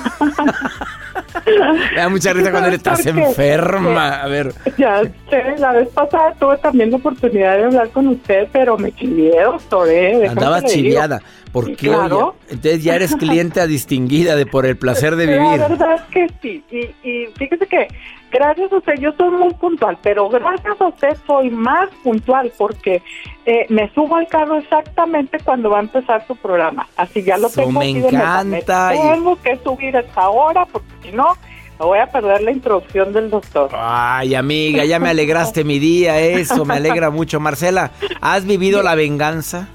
Me 1.45 1.97
da 1.97 2.10
mucha 2.10 2.33
risa 2.33 2.51
cuando 2.51 2.69
estás 2.69 3.05
enferma. 3.05 4.21
A 4.21 4.27
ver. 4.27 4.53
Ya 4.77 5.01
sé, 5.29 5.55
la 5.57 5.71
vez 5.73 5.89
pasada 5.89 6.33
tuve 6.39 6.57
también 6.57 6.91
la 6.91 6.97
oportunidad 6.97 7.57
de 7.57 7.65
hablar 7.65 7.89
con 7.89 8.07
usted, 8.07 8.47
pero 8.51 8.77
me 8.77 8.91
chivié, 8.91 9.41
doctor. 9.43 9.88
¿eh? 9.89 10.27
Andabas 10.27 10.65
chiviada. 10.65 11.21
¿Por 11.51 11.75
qué? 11.75 11.88
Claro. 11.88 12.36
entonces 12.49 12.83
ya 12.83 12.95
eres 12.95 13.15
clienta 13.15 13.67
distinguida 13.67 14.36
de 14.36 14.45
por 14.45 14.65
el 14.65 14.77
placer 14.77 15.15
de 15.15 15.25
vivir. 15.27 15.60
La 15.60 15.67
verdad 15.67 15.95
es 15.95 16.01
que 16.12 16.27
sí. 16.41 16.63
Y, 16.71 17.10
y 17.10 17.27
fíjese 17.38 17.67
que 17.67 17.88
gracias 18.31 18.71
a 18.71 18.77
usted 18.77 18.93
yo 18.99 19.12
soy 19.17 19.31
muy 19.31 19.53
puntual, 19.53 19.97
pero 20.01 20.29
gracias 20.29 20.79
a 20.79 20.88
usted 20.88 21.17
soy 21.25 21.49
más 21.49 21.89
puntual 22.03 22.51
porque 22.57 23.01
eh, 23.45 23.65
me 23.69 23.91
subo 23.93 24.15
al 24.15 24.27
carro 24.27 24.57
exactamente 24.57 25.39
cuando 25.43 25.69
va 25.69 25.77
a 25.77 25.81
empezar 25.81 26.25
su 26.27 26.36
programa. 26.36 26.88
Así 26.95 27.23
ya 27.23 27.38
lo 27.38 27.49
tengo. 27.49 27.79
me 27.79 27.89
encanta. 27.89 28.91
tengo 28.91 29.41
que 29.41 29.57
subir 29.63 29.95
a 29.95 30.01
esta 30.01 30.29
hora 30.29 30.65
porque 30.65 30.88
si 31.03 31.12
no 31.12 31.36
voy 31.86 31.99
a 31.99 32.07
perder 32.07 32.41
la 32.41 32.51
introducción 32.51 33.13
del 33.13 33.29
doctor. 33.29 33.69
Ay, 33.73 34.36
amiga, 34.36 34.83
ya 34.86 34.99
me 34.99 35.10
alegraste 35.10 35.63
mi 35.63 35.79
día, 35.79 36.19
eso 36.19 36.65
me 36.65 36.75
alegra 36.75 37.10
mucho. 37.10 37.39
Marcela, 37.39 37.91
¿has 38.21 38.45
vivido 38.45 38.81
la 38.83 38.95
venganza? 38.95 39.69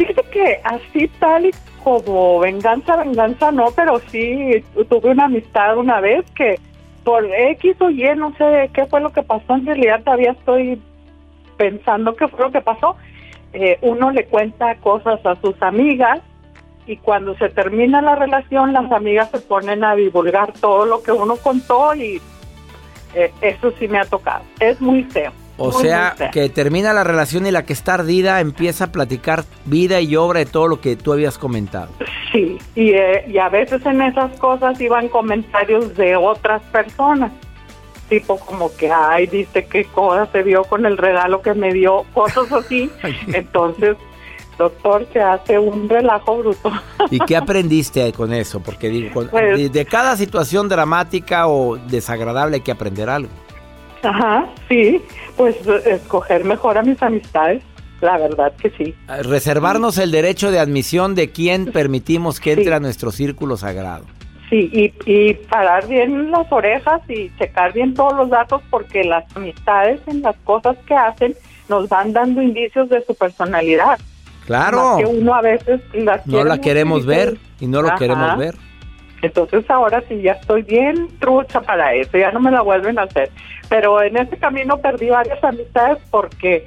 Fíjate 0.00 0.22
que 0.30 0.60
así 0.64 1.08
tal 1.18 1.44
y 1.44 1.50
como 1.84 2.40
venganza, 2.40 2.96
venganza 2.96 3.52
no, 3.52 3.66
pero 3.76 4.00
sí 4.10 4.64
tuve 4.88 5.10
una 5.10 5.26
amistad 5.26 5.76
una 5.76 6.00
vez 6.00 6.24
que 6.34 6.58
por 7.04 7.26
X 7.26 7.76
o 7.80 7.90
Y, 7.90 8.04
no 8.16 8.34
sé 8.38 8.70
qué 8.72 8.86
fue 8.86 9.02
lo 9.02 9.12
que 9.12 9.22
pasó, 9.22 9.56
en 9.56 9.66
realidad 9.66 10.02
todavía 10.02 10.30
estoy 10.30 10.80
pensando 11.58 12.16
qué 12.16 12.28
fue 12.28 12.46
lo 12.46 12.50
que 12.50 12.62
pasó. 12.62 12.96
Eh, 13.52 13.76
uno 13.82 14.10
le 14.10 14.24
cuenta 14.24 14.74
cosas 14.76 15.20
a 15.26 15.36
sus 15.36 15.60
amigas 15.60 16.20
y 16.86 16.96
cuando 16.96 17.36
se 17.36 17.50
termina 17.50 18.00
la 18.00 18.14
relación 18.14 18.72
las 18.72 18.90
amigas 18.90 19.30
se 19.30 19.40
ponen 19.40 19.84
a 19.84 19.96
divulgar 19.96 20.54
todo 20.54 20.86
lo 20.86 21.02
que 21.02 21.12
uno 21.12 21.36
contó 21.36 21.94
y 21.94 22.22
eh, 23.14 23.30
eso 23.42 23.70
sí 23.72 23.86
me 23.86 23.98
ha 23.98 24.06
tocado. 24.06 24.44
Es 24.60 24.80
muy 24.80 25.02
feo. 25.04 25.32
O 25.62 25.72
sea, 25.72 26.14
que 26.32 26.48
termina 26.48 26.94
la 26.94 27.04
relación 27.04 27.46
y 27.46 27.50
la 27.50 27.64
que 27.64 27.74
está 27.74 27.94
ardida 27.94 28.40
empieza 28.40 28.84
a 28.84 28.92
platicar 28.92 29.44
vida 29.66 30.00
y 30.00 30.16
obra 30.16 30.38
de 30.38 30.46
todo 30.46 30.68
lo 30.68 30.80
que 30.80 30.96
tú 30.96 31.12
habías 31.12 31.36
comentado. 31.36 31.90
Sí, 32.32 32.58
y, 32.74 32.92
eh, 32.92 33.24
y 33.28 33.36
a 33.38 33.50
veces 33.50 33.84
en 33.84 34.00
esas 34.00 34.38
cosas 34.38 34.80
iban 34.80 35.08
comentarios 35.08 35.94
de 35.96 36.16
otras 36.16 36.62
personas, 36.72 37.30
tipo 38.08 38.38
como 38.38 38.74
que, 38.74 38.90
ay, 38.90 39.26
dice 39.26 39.66
qué 39.66 39.84
cosa 39.84 40.26
se 40.32 40.42
vio 40.42 40.64
con 40.64 40.86
el 40.86 40.96
regalo 40.96 41.42
que 41.42 41.52
me 41.52 41.72
dio, 41.74 42.04
cosas 42.14 42.50
así. 42.52 42.90
Entonces, 43.34 43.98
doctor, 44.56 45.06
se 45.12 45.20
hace 45.20 45.58
un 45.58 45.88
relajo 45.88 46.38
bruto. 46.38 46.72
¿Y 47.10 47.18
qué 47.20 47.36
aprendiste 47.36 48.12
con 48.12 48.32
eso? 48.32 48.60
Porque 48.60 48.88
digo, 48.88 49.26
pues 49.30 49.72
de 49.72 49.84
cada 49.84 50.16
situación 50.16 50.70
dramática 50.70 51.48
o 51.48 51.76
desagradable 51.76 52.56
hay 52.56 52.62
que 52.62 52.72
aprender 52.72 53.10
algo. 53.10 53.30
Ajá, 54.02 54.46
sí, 54.68 55.02
pues 55.36 55.56
escoger 55.66 56.44
mejor 56.44 56.78
a 56.78 56.82
mis 56.82 57.02
amistades, 57.02 57.62
la 58.00 58.16
verdad 58.18 58.52
que 58.60 58.70
sí. 58.70 58.94
Ah, 59.08 59.18
reservarnos 59.22 59.98
el 59.98 60.10
derecho 60.10 60.50
de 60.50 60.58
admisión 60.58 61.14
de 61.14 61.30
quien 61.30 61.66
permitimos 61.66 62.40
que 62.40 62.52
entre 62.52 62.74
a 62.74 62.80
nuestro 62.80 63.10
círculo 63.10 63.56
sagrado. 63.56 64.06
Sí, 64.48 64.68
y, 64.72 64.92
y 65.06 65.34
parar 65.34 65.86
bien 65.86 66.30
las 66.30 66.50
orejas 66.50 67.02
y 67.08 67.30
checar 67.38 67.72
bien 67.72 67.94
todos 67.94 68.14
los 68.14 68.30
datos 68.30 68.62
porque 68.70 69.04
las 69.04 69.24
amistades 69.36 70.00
en 70.06 70.22
las 70.22 70.36
cosas 70.44 70.76
que 70.86 70.94
hacen 70.94 71.34
nos 71.68 71.88
van 71.88 72.12
dando 72.12 72.42
indicios 72.42 72.88
de 72.88 73.04
su 73.04 73.14
personalidad. 73.14 73.98
Claro. 74.46 74.96
que 74.98 75.06
uno 75.06 75.32
a 75.32 75.42
veces 75.42 75.80
no 76.24 76.44
la 76.44 76.60
queremos 76.60 77.06
ver 77.06 77.38
y 77.60 77.68
no 77.68 77.82
lo 77.82 77.94
queremos 77.94 78.36
ver. 78.36 78.56
Entonces 79.22 79.68
ahora 79.68 80.02
sí 80.08 80.22
ya 80.22 80.32
estoy 80.32 80.62
bien 80.62 81.08
trucha 81.18 81.60
para 81.60 81.94
eso, 81.94 82.16
ya 82.16 82.32
no 82.32 82.40
me 82.40 82.50
la 82.50 82.62
vuelven 82.62 82.98
a 82.98 83.02
hacer. 83.02 83.30
Pero 83.68 84.02
en 84.02 84.16
ese 84.16 84.36
camino 84.38 84.78
perdí 84.78 85.10
varias 85.10 85.42
amistades 85.44 85.98
porque 86.10 86.64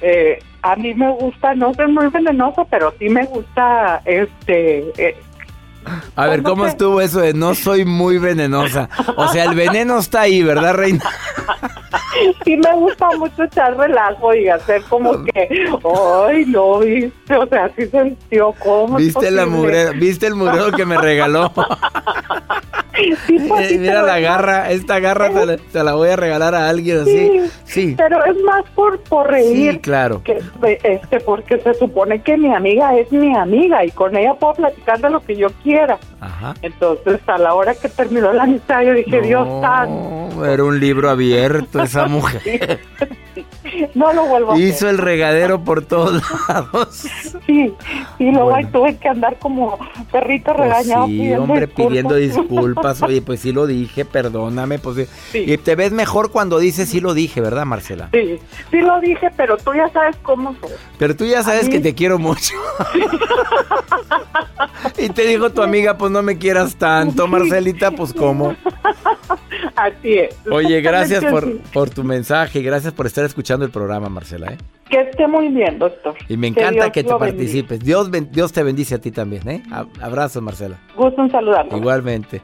eh, 0.00 0.38
a 0.62 0.76
mí 0.76 0.94
me 0.94 1.10
gusta, 1.12 1.54
no 1.54 1.72
soy 1.74 1.86
muy 1.88 2.08
venenoso, 2.08 2.66
pero 2.70 2.92
sí 2.98 3.08
me 3.08 3.24
gusta 3.26 4.02
este 4.04 4.84
eh, 4.98 5.16
A 6.16 6.26
ver, 6.26 6.42
¿cómo 6.42 6.66
estuvo 6.66 7.00
eso 7.00 7.20
de 7.20 7.34
no 7.34 7.54
soy 7.54 7.84
muy 7.84 8.18
venenosa? 8.18 8.88
O 9.16 9.28
sea, 9.28 9.44
el 9.44 9.54
veneno 9.54 9.98
está 9.98 10.22
ahí, 10.22 10.42
¿verdad, 10.42 10.74
Reina? 10.74 11.04
Sí 12.44 12.56
me 12.56 12.72
gusta 12.74 13.08
mucho 13.18 13.44
echar 13.44 13.76
relajo 13.76 14.34
y 14.34 14.48
hacer 14.48 14.82
como 14.84 15.24
que, 15.24 15.66
ay, 16.28 16.44
no, 16.46 16.78
viste, 16.78 17.36
o 17.36 17.46
sea, 17.48 17.70
sí 17.76 17.86
sintió 17.86 18.52
como. 18.52 18.96
¿Viste, 18.96 19.30
la 19.30 19.46
mugre, 19.46 19.92
¿Viste 19.92 20.26
el 20.28 20.34
murero 20.34 20.70
que 20.72 20.86
me 20.86 20.96
regaló? 20.96 21.52
Pues, 23.48 23.68
sí, 23.68 23.78
Mira 23.78 24.02
la 24.02 24.18
garra, 24.20 24.70
esta 24.70 24.98
garra 25.00 25.30
te 25.30 25.46
la, 25.46 25.56
te 25.56 25.82
la 25.84 25.94
voy 25.94 26.08
a 26.10 26.16
regalar 26.16 26.54
a 26.54 26.68
alguien 26.68 27.00
así. 27.00 27.40
Sí, 27.64 27.94
Pero 27.96 28.24
es 28.24 28.36
más 28.42 28.64
por, 28.74 29.00
por 29.00 29.30
reír. 29.30 29.72
sí, 29.74 29.78
claro. 29.80 30.22
que 30.22 30.38
este 30.82 31.20
porque 31.20 31.58
se 31.60 31.74
supone 31.74 32.22
que 32.22 32.36
mi 32.36 32.54
amiga 32.54 32.96
es 32.96 33.10
mi 33.12 33.36
amiga 33.36 33.84
y 33.84 33.90
con 33.90 34.16
ella 34.16 34.34
puedo 34.34 34.54
platicar 34.54 35.00
de 35.00 35.10
lo 35.10 35.20
que 35.20 35.36
yo 35.36 35.48
quiera. 35.62 35.98
Ajá. 36.20 36.54
Entonces, 36.62 37.20
a 37.26 37.38
la 37.38 37.54
hora 37.54 37.74
que 37.74 37.88
terminó 37.88 38.32
la 38.32 38.44
amistad, 38.44 38.82
yo 38.82 38.92
dije, 38.94 39.20
Dios 39.20 39.46
santo, 39.60 40.44
era 40.46 40.64
un 40.64 40.78
libro 40.80 41.10
abierto 41.10 41.82
esa 41.82 42.06
mujer. 42.08 42.80
no 43.94 44.12
lo 44.12 44.26
vuelvo 44.26 44.52
a 44.52 44.58
Hizo 44.58 44.76
hacer. 44.86 44.88
el 44.90 44.98
regadero 44.98 45.62
por 45.64 45.84
todos 45.84 46.22
lados. 46.48 46.88
Sí, 47.46 47.72
y 48.18 48.24
luego 48.30 48.44
Bueno. 48.50 48.54
ahí 48.56 48.64
tuve 48.66 48.96
que 48.98 49.08
andar 49.08 49.38
como 49.38 49.78
perrito 50.12 50.52
Pues 50.54 50.68
regañado 50.68 51.06
sí, 51.06 51.12
pidiendo 51.12 51.42
hombre, 51.42 51.60
disculpas. 51.66 51.86
pidiendo 51.88 52.14
disculpas. 52.14 53.02
Oye, 53.04 53.22
pues 53.22 53.40
sí 53.40 53.52
lo 53.52 53.66
dije, 53.66 54.04
perdóname. 54.04 54.78
Pues 54.78 54.96
sí. 54.96 55.06
Sí. 55.32 55.44
Y 55.52 55.56
te 55.58 55.74
ves 55.76 55.92
mejor 55.92 56.30
cuando 56.30 56.58
dices 56.58 56.88
sí 56.88 57.00
lo 57.00 57.14
dije, 57.14 57.40
¿verdad, 57.40 57.64
Marcela? 57.66 58.08
Sí, 58.12 58.38
sí 58.70 58.80
lo 58.80 59.00
dije, 59.00 59.30
pero 59.36 59.56
tú 59.56 59.72
ya 59.74 59.88
sabes 59.90 60.16
cómo 60.22 60.54
soy. 60.60 60.70
Pero 60.98 61.16
tú 61.16 61.24
ya 61.24 61.42
sabes 61.42 61.68
que 61.68 61.80
te 61.80 61.94
quiero 61.94 62.18
mucho. 62.18 62.54
y 64.98 65.08
te 65.10 65.26
dijo 65.26 65.50
tu 65.50 65.62
amiga, 65.62 65.96
pues 65.96 66.10
no 66.12 66.22
me 66.22 66.38
quieras 66.38 66.76
tanto, 66.76 67.26
Marcelita, 67.26 67.90
pues 67.90 68.12
cómo. 68.12 68.54
Así 69.76 70.14
es. 70.14 70.34
Oye, 70.50 70.80
gracias 70.80 71.24
por, 71.24 71.58
por 71.72 71.90
tu 71.90 72.04
mensaje 72.04 72.60
y 72.60 72.62
gracias 72.62 72.92
por 72.92 73.06
estar 73.06 73.24
escuchando 73.24 73.64
el 73.64 73.70
programa, 73.72 74.08
Marcela. 74.08 74.52
¿eh? 74.52 74.58
Que 74.88 75.00
esté 75.00 75.26
muy 75.26 75.48
bien, 75.48 75.78
doctor. 75.78 76.14
Y 76.28 76.36
me 76.36 76.46
encanta 76.48 76.92
que, 76.92 77.02
te 77.02 77.10
lo 77.10 77.18
bendiga. 77.18 77.38
participes. 77.38 77.80
Dios, 77.80 78.10
ben- 78.10 78.30
Dios 78.30 78.52
te 78.52 78.62
bendice 78.62 78.94
a 78.94 78.98
ti 79.00 79.10
también. 79.10 79.48
¿eh? 79.48 79.62
Abrazos, 80.00 80.42
Marcela. 80.42 80.78
Gusto 80.96 81.22
en 81.22 81.30
saludarlo. 81.30 81.76
Igualmente. 81.76 82.40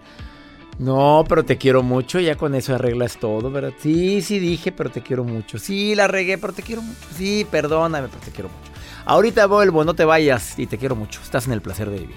No, 0.79 1.25
pero 1.29 1.45
te 1.45 1.59
quiero 1.59 1.83
mucho, 1.83 2.19
ya 2.21 2.37
con 2.37 2.55
eso 2.55 2.75
arreglas 2.75 3.19
todo, 3.19 3.51
¿verdad? 3.51 3.75
Sí, 3.79 4.23
sí 4.23 4.39
dije, 4.39 4.73
pero 4.73 4.89
te 4.91 5.03
quiero 5.03 5.25
mucho. 5.25 5.59
Sí, 5.59 5.95
la 5.95 6.09
regué, 6.09 6.39
pero 6.39 6.55
te 6.55 6.63
quiero 6.63 6.81
mucho. 6.81 6.99
Sí, 7.15 7.47
perdóname, 7.51 8.09
pero 8.09 8.21
te 8.25 8.31
quiero 8.31 8.49
mucho. 8.49 8.73
Ahorita 9.05 9.47
vuelvo, 9.47 9.85
no 9.85 9.95
te 9.95 10.07
vayas 10.07 10.59
y 10.59 10.67
te 10.67 10.79
quiero 10.79 10.97
mucho. 10.97 11.21
Estás 11.23 11.47
en 11.47 11.53
el 11.53 11.61
placer 11.61 11.91
de 11.91 11.99
vivir. 12.01 12.17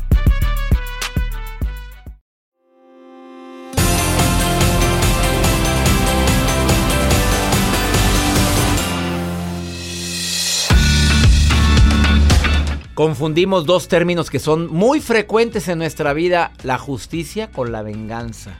Confundimos 12.93 13.65
dos 13.65 13.87
términos 13.87 14.29
que 14.29 14.39
son 14.39 14.67
muy 14.67 14.99
frecuentes 14.99 15.67
en 15.69 15.77
nuestra 15.77 16.13
vida, 16.13 16.51
la 16.63 16.77
justicia 16.77 17.49
con 17.49 17.71
la 17.71 17.83
venganza. 17.83 18.59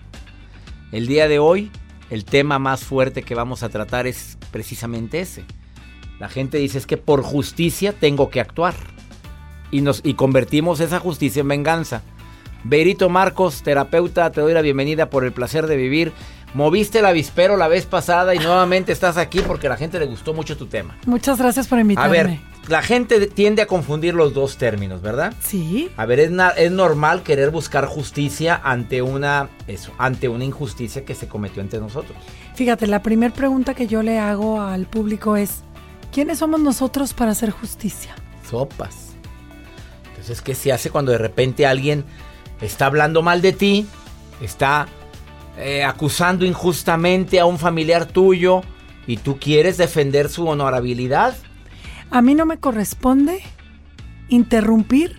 El 0.92 1.08
día 1.08 1.28
de 1.28 1.40
hoy, 1.40 1.70
el 2.10 2.24
tema 2.24 2.58
más 2.58 2.84
fuerte 2.84 3.24
que 3.24 3.36
vamos 3.36 3.62
a 3.62 3.70
tratar 3.70 4.08
es 4.08 4.38
precisamente 4.52 5.20
ese. 5.20 5.44
La 6.20 6.30
gente 6.30 6.60
dice 6.60 6.78
es 6.78 6.88
que 6.88 6.98
por 6.98 7.24
justicia 7.24 7.94
tengo 7.94 8.30
que 8.30 8.40
actuar. 8.40 8.74
Y, 9.70 9.82
nos, 9.82 10.02
y 10.04 10.14
convertimos 10.14 10.80
esa 10.80 11.00
justicia 11.00 11.42
en 11.42 11.48
venganza. 11.48 12.02
Berito 12.64 13.10
Marcos, 13.10 13.64
terapeuta, 13.64 14.32
te 14.32 14.42
doy 14.42 14.54
la 14.54 14.62
bienvenida 14.62 15.10
por 15.10 15.26
el 15.26 15.32
placer 15.32 15.68
de 15.68 15.76
vivir. 15.78 16.14
Moviste 16.54 17.00
el 17.00 17.06
avispero 17.06 17.58
la 17.58 17.68
vez 17.68 17.86
pasada 17.86 18.36
y 18.36 18.40
nuevamente 18.40 18.92
estás 18.92 19.18
aquí 19.18 19.40
porque 19.40 19.68
a 19.68 19.72
la 19.72 19.78
gente 19.78 20.00
le 20.00 20.06
gustó 20.06 20.34
mucho 20.34 20.58
tu 20.58 20.68
tema. 20.68 20.98
Muchas 21.06 21.38
gracias 21.38 21.68
por 21.68 21.78
A 21.78 21.82
invitarme. 21.82 22.12
ver, 22.12 22.40
la 22.68 22.82
gente 22.82 23.28
tiende 23.28 23.62
a 23.64 23.66
confundir 23.66 24.14
los 24.14 24.34
dos 24.34 24.58
términos, 24.58 25.02
¿verdad? 25.02 25.34
Sí. 25.42 25.90
A 25.98 26.06
ver, 26.06 26.20
es, 26.20 26.32
na- 26.32 26.50
es 26.50 26.72
normal 26.72 27.24
querer 27.24 27.50
buscar 27.52 27.86
justicia 27.86 28.60
ante 28.64 29.02
una, 29.02 29.50
eso, 29.68 29.92
ante 29.98 30.30
una 30.30 30.46
injusticia 30.46 31.04
que 31.04 31.16
se 31.16 31.28
cometió 31.28 31.62
entre 31.62 31.80
nosotros. 31.80 32.18
Fíjate, 32.56 32.86
la 32.88 33.02
primera 33.02 33.34
pregunta 33.34 33.74
que 33.74 33.88
yo 33.88 34.04
le 34.04 34.20
hago 34.20 34.62
al 34.62 34.86
público 34.86 35.36
es, 35.36 35.64
¿quiénes 36.12 36.38
somos 36.40 36.60
nosotros 36.60 37.14
para 37.14 37.32
hacer 37.32 37.50
justicia? 37.50 38.14
Sopas. 38.50 39.14
Entonces, 40.10 40.42
¿qué 40.42 40.54
se 40.54 40.72
hace 40.72 40.90
cuando 40.92 41.12
de 41.12 41.18
repente 41.18 41.66
alguien 41.66 42.06
está 42.62 42.86
hablando 42.86 43.24
mal 43.24 43.42
de 43.42 43.54
ti, 43.54 43.88
está 44.40 44.88
eh, 45.58 45.84
acusando 45.84 46.46
injustamente 46.46 47.40
a 47.40 47.46
un 47.46 47.58
familiar 47.58 48.06
tuyo 48.06 48.62
y 49.08 49.18
tú 49.18 49.40
quieres 49.40 49.78
defender 49.78 50.30
su 50.30 50.48
honorabilidad? 50.48 51.36
A 52.12 52.22
mí 52.22 52.36
no 52.36 52.46
me 52.46 52.58
corresponde 52.58 53.40
interrumpir 54.28 55.18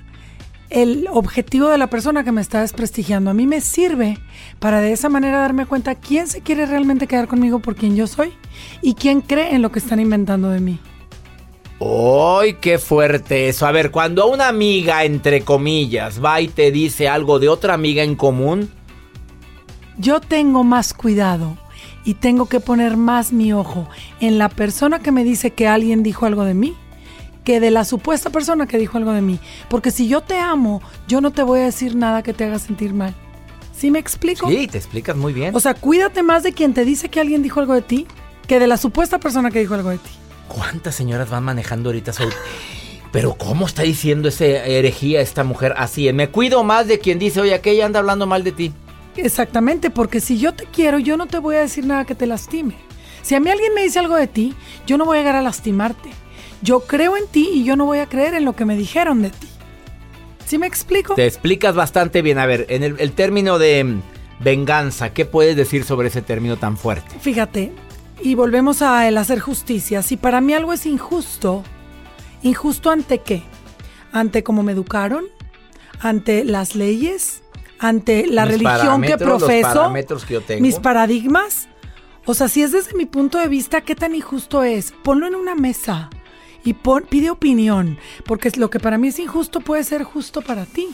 el 0.68 1.07
objetivo 1.11 1.68
de 1.68 1.78
la 1.78 1.87
persona 1.87 2.22
que 2.22 2.33
me 2.33 2.42
está 2.42 2.61
desprestigiando. 2.61 3.31
A 3.31 3.35
mí 3.35 3.46
me 3.46 3.62
sirve 3.62 4.18
para 4.59 4.83
de 4.83 4.92
esa 4.92 5.09
manera 5.09 5.38
darme 5.38 5.64
cuenta 5.64 5.94
quién 5.94 6.28
se 6.28 6.42
quiere 6.42 6.66
realmente 6.66 7.07
quedar 7.07 7.28
conmigo 7.28 7.61
por 7.61 7.76
quien 7.76 7.96
yo 7.96 8.07
soy 8.07 8.35
y 8.83 8.94
quién 8.94 9.22
cree 9.22 9.55
en 9.55 9.62
lo 9.62 9.72
que 9.72 9.78
están 9.78 10.00
inventando 10.00 10.50
de 10.50 10.61
mí. 10.61 10.78
¡Ay, 11.81 12.59
qué 12.61 12.78
fuerte 12.78 13.48
eso! 13.48 13.66
A 13.66 13.72
ver, 13.72 13.90
cuando 13.90 14.28
una 14.28 14.48
amiga, 14.48 15.05
entre 15.05 15.42
comillas, 15.42 16.22
va 16.22 16.42
y 16.42 16.48
te 16.48 16.70
dice 16.70 17.09
algo 17.09 17.38
de 17.38 17.48
otra 17.48 17.72
amiga 17.72 18.02
en 18.02 18.16
común, 18.16 18.70
Yo 19.98 20.20
tengo 20.20 20.62
más 20.62 20.94
cuidado 20.94 21.57
y 22.05 22.15
tengo 22.15 22.47
que 22.47 22.61
poner 22.61 22.97
más 22.97 23.33
mi 23.33 23.53
ojo 23.53 23.88
en 24.21 24.38
la 24.38 24.49
persona 24.49 25.01
que 25.01 25.12
me 25.12 25.25
dice 25.25 25.53
que 25.53 25.69
alguien 25.69 26.03
dijo 26.03 26.27
algo 26.27 26.45
de 26.45 26.55
mí 26.55 26.77
que 27.45 27.61
de 27.61 27.71
la 27.71 27.85
supuesta 27.85 28.31
persona 28.31 28.67
que 28.67 28.79
dijo 28.79 28.99
algo 28.99 29.12
de 29.12 29.21
mí. 29.21 29.41
Porque 29.69 29.91
si 29.91 30.09
yo 30.09 30.21
te 30.21 30.38
amo, 30.38 30.81
yo 31.09 31.21
no 31.21 31.33
te 31.33 31.43
voy 31.43 31.61
a 31.61 31.65
decir 31.65 31.97
nada 31.97 32.23
que 32.23 32.33
te 32.33 32.45
haga 32.45 32.59
sentir 32.59 32.95
mal. 32.95 33.15
¿Sí 33.77 33.91
me 33.91 33.99
explico? 33.99 34.49
Sí, 34.49 34.69
te 34.69 34.79
explicas 34.79 35.17
muy 35.17 35.33
bien. 35.33 35.55
O 35.55 35.61
sea, 35.61 35.75
cuídate 35.75 36.23
más 36.23 36.43
de 36.43 36.53
quien 36.53 36.73
te 36.73 36.85
dice 36.85 37.09
que 37.09 37.21
alguien 37.21 37.43
dijo 37.43 37.61
algo 37.61 37.75
de 37.75 37.83
ti 37.83 38.07
que 38.47 38.61
de 38.61 38.67
la 38.67 38.77
supuesta 38.77 39.19
persona 39.19 39.51
que 39.51 39.59
dijo 39.59 39.75
algo 39.75 39.91
de 39.91 39.99
ti. 39.99 40.11
¿Cuántas 40.49 40.95
señoras 40.95 41.31
van 41.31 41.45
manejando 41.45 41.88
ahorita? 41.88 42.12
Sol? 42.12 42.33
Pero 43.11 43.35
¿cómo 43.35 43.67
está 43.67 43.83
diciendo 43.83 44.29
esa 44.29 44.45
herejía 44.45 45.21
esta 45.21 45.45
mujer 45.45 45.75
así? 45.77 46.11
Me 46.12 46.29
cuido 46.29 46.65
más 46.65 46.87
de 46.87 46.99
quien 46.99 47.19
dice, 47.19 47.41
oye, 47.41 47.55
aquella 47.55 47.87
anda 47.87 47.99
hablando 47.99 48.27
mal 48.27 48.45
de 48.45 48.53
ti. 48.53 48.73
Exactamente, 49.16 49.90
porque 49.90 50.20
si 50.20 50.38
yo 50.38 50.55
te 50.55 50.64
quiero, 50.64 50.98
yo 50.98 51.16
no 51.16 51.27
te 51.27 51.38
voy 51.38 51.57
a 51.57 51.61
decir 51.61 51.87
nada 51.87 52.05
que 52.05 52.14
te 52.14 52.27
lastime. 52.27 52.77
Si 53.22 53.35
a 53.35 53.40
mí 53.40 53.51
alguien 53.51 53.75
me 53.75 53.83
dice 53.83 53.98
algo 53.98 54.16
de 54.16 54.27
ti, 54.27 54.55
yo 54.87 54.98
no 54.98 55.05
voy 55.05 55.18
a 55.18 55.20
llegar 55.20 55.37
a 55.37 55.42
lastimarte. 55.42 56.11
Yo 56.62 56.81
creo 56.81 57.16
en 57.16 57.27
ti 57.27 57.51
y 57.53 57.64
yo 57.64 57.77
no 57.77 57.85
voy 57.85 57.98
a 57.98 58.07
creer 58.07 58.35
en 58.35 58.44
lo 58.44 58.55
que 58.55 58.64
me 58.64 58.77
dijeron 58.77 59.22
de 59.22 59.31
ti. 59.31 59.48
¿Sí 60.46 60.59
me 60.59 60.66
explico? 60.66 61.14
Te 61.14 61.27
explicas 61.27 61.75
bastante 61.75 62.22
bien. 62.22 62.38
A 62.38 62.46
ver, 62.46 62.66
en 62.68 62.83
el, 62.83 62.96
el 62.98 63.12
término 63.12 63.59
de 63.59 63.85
mm, 63.85 64.03
venganza, 64.40 65.12
¿qué 65.12 65.25
puedes 65.25 65.57
decir 65.57 65.85
sobre 65.85 66.09
ese 66.09 66.22
término 66.22 66.57
tan 66.57 66.77
fuerte? 66.77 67.18
Fíjate, 67.20 67.72
y 68.22 68.35
volvemos 68.35 68.83
a 68.83 69.09
el 69.09 69.18
hacer 69.18 69.40
justicia. 69.40 70.03
Si 70.03 70.16
para 70.16 70.40
mí 70.40 70.55
algo 70.55 70.72
es 70.72 70.87
injusto, 70.87 71.62
¿injusto 72.42 72.90
ante 72.90 73.18
qué? 73.18 73.42
¿Ante 74.12 74.42
cómo 74.42 74.62
me 74.62 74.72
educaron? 74.72 75.25
¿Ante 76.01 76.44
las 76.44 76.75
leyes? 76.75 77.41
¿Ante 77.83 78.27
la 78.29 78.47
Mis 78.47 78.55
religión 78.59 79.03
que 79.03 79.18
profeso? 79.18 79.68
parámetros 79.75 80.25
que 80.25 80.35
yo 80.35 80.40
tengo. 80.40 80.62
¿Mis 80.62 80.79
paradigmas? 80.79 81.68
O 82.27 82.35
sea, 82.35 82.47
si 82.49 82.62
es 82.62 82.71
desde 82.71 82.95
mi 82.95 83.07
punto 83.07 83.38
de 83.38 83.49
vista, 83.49 83.81
¿qué 83.81 83.97
tan 83.97 84.14
injusto 84.14 84.62
es? 84.62 84.92
Ponlo 85.03 85.27
en 85.27 85.35
una 85.35 85.57
mesa 85.57 86.09
y 86.64 86.75
pon- 86.75 87.05
pide 87.11 87.31
opinión, 87.31 87.99
porque 88.25 88.53
lo 88.57 88.71
que 88.71 88.79
para 88.79 88.99
mí 88.99 89.09
es 89.09 89.18
injusto 89.18 89.59
puede 89.61 89.83
ser 89.83 90.05
justo 90.05 90.42
para 90.42 90.64
ti. 90.64 90.88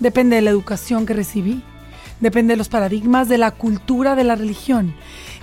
Depende 0.00 0.34
de 0.34 0.42
la 0.42 0.50
educación 0.50 1.06
que 1.06 1.14
recibí, 1.14 1.62
depende 2.18 2.54
de 2.54 2.56
los 2.58 2.68
paradigmas, 2.68 3.28
de 3.28 3.38
la 3.38 3.52
cultura, 3.52 4.16
de 4.16 4.24
la 4.24 4.34
religión. 4.34 4.94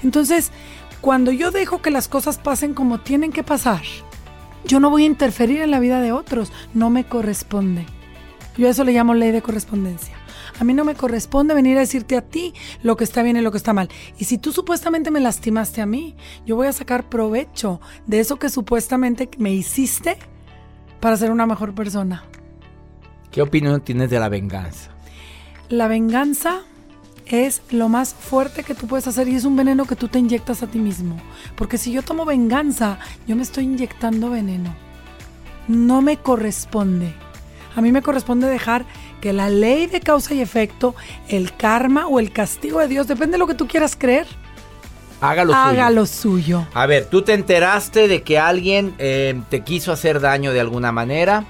Entonces, 0.03 0.51
cuando 0.99 1.31
yo 1.31 1.51
dejo 1.51 1.81
que 1.81 1.91
las 1.91 2.09
cosas 2.09 2.37
pasen 2.37 2.73
como 2.73 2.99
tienen 2.99 3.31
que 3.31 3.43
pasar, 3.43 3.81
yo 4.65 4.81
no 4.81 4.89
voy 4.89 5.03
a 5.03 5.07
interferir 5.07 5.61
en 5.61 5.71
la 5.71 5.79
vida 5.79 6.01
de 6.01 6.11
otros, 6.11 6.51
no 6.73 6.89
me 6.89 7.05
corresponde. 7.05 7.85
Yo 8.57 8.67
a 8.67 8.71
eso 8.71 8.83
le 8.83 8.91
llamo 8.91 9.13
ley 9.13 9.31
de 9.31 9.41
correspondencia. 9.41 10.15
A 10.59 10.63
mí 10.63 10.73
no 10.73 10.85
me 10.85 10.95
corresponde 10.95 11.53
venir 11.53 11.77
a 11.77 11.81
decirte 11.81 12.15
a 12.15 12.21
ti 12.21 12.53
lo 12.83 12.95
que 12.95 13.03
está 13.03 13.23
bien 13.23 13.37
y 13.37 13.41
lo 13.41 13.51
que 13.51 13.57
está 13.57 13.73
mal. 13.73 13.89
Y 14.17 14.25
si 14.25 14.37
tú 14.37 14.51
supuestamente 14.51 15.11
me 15.11 15.19
lastimaste 15.19 15.81
a 15.81 15.85
mí, 15.85 16.15
yo 16.45 16.55
voy 16.55 16.67
a 16.67 16.73
sacar 16.73 17.09
provecho 17.09 17.81
de 18.05 18.19
eso 18.19 18.37
que 18.37 18.49
supuestamente 18.49 19.29
me 19.37 19.53
hiciste 19.53 20.17
para 20.99 21.17
ser 21.17 21.31
una 21.31 21.45
mejor 21.45 21.73
persona. 21.73 22.23
¿Qué 23.31 23.41
opinión 23.41 23.81
tienes 23.81 24.09
de 24.09 24.19
la 24.19 24.29
venganza? 24.29 24.91
La 25.69 25.87
venganza 25.87 26.61
es 27.25 27.61
lo 27.71 27.89
más 27.89 28.13
fuerte 28.13 28.63
que 28.63 28.75
tú 28.75 28.87
puedes 28.87 29.07
hacer 29.07 29.27
y 29.27 29.35
es 29.35 29.45
un 29.45 29.55
veneno 29.55 29.85
que 29.85 29.95
tú 29.95 30.07
te 30.07 30.19
inyectas 30.19 30.61
a 30.61 30.67
ti 30.67 30.79
mismo. 30.79 31.17
Porque 31.55 31.77
si 31.77 31.91
yo 31.91 32.03
tomo 32.03 32.25
venganza, 32.25 32.99
yo 33.27 33.35
me 33.35 33.43
estoy 33.43 33.63
inyectando 33.63 34.29
veneno. 34.29 34.75
No 35.67 36.01
me 36.01 36.17
corresponde. 36.17 37.13
A 37.75 37.81
mí 37.81 37.91
me 37.91 38.01
corresponde 38.01 38.47
dejar 38.47 38.85
que 39.23 39.31
la 39.31 39.49
ley 39.49 39.87
de 39.87 40.01
causa 40.01 40.33
y 40.33 40.41
efecto, 40.41 40.95
el 41.29 41.55
karma 41.55 42.07
o 42.07 42.19
el 42.19 42.33
castigo 42.33 42.81
de 42.81 42.89
Dios, 42.89 43.07
depende 43.07 43.35
de 43.35 43.37
lo 43.37 43.47
que 43.47 43.53
tú 43.53 43.69
quieras 43.69 43.95
creer, 43.95 44.27
Haga 45.21 45.45
lo 45.45 45.53
haga 45.55 45.85
suyo. 45.87 45.95
lo 45.95 46.05
suyo. 46.05 46.67
A 46.73 46.85
ver, 46.87 47.05
tú 47.05 47.21
te 47.21 47.31
enteraste 47.33 48.09
de 48.09 48.21
que 48.21 48.37
alguien 48.37 48.93
eh, 48.97 49.41
te 49.49 49.61
quiso 49.61 49.93
hacer 49.93 50.19
daño 50.19 50.51
de 50.51 50.59
alguna 50.59 50.91
manera 50.91 51.45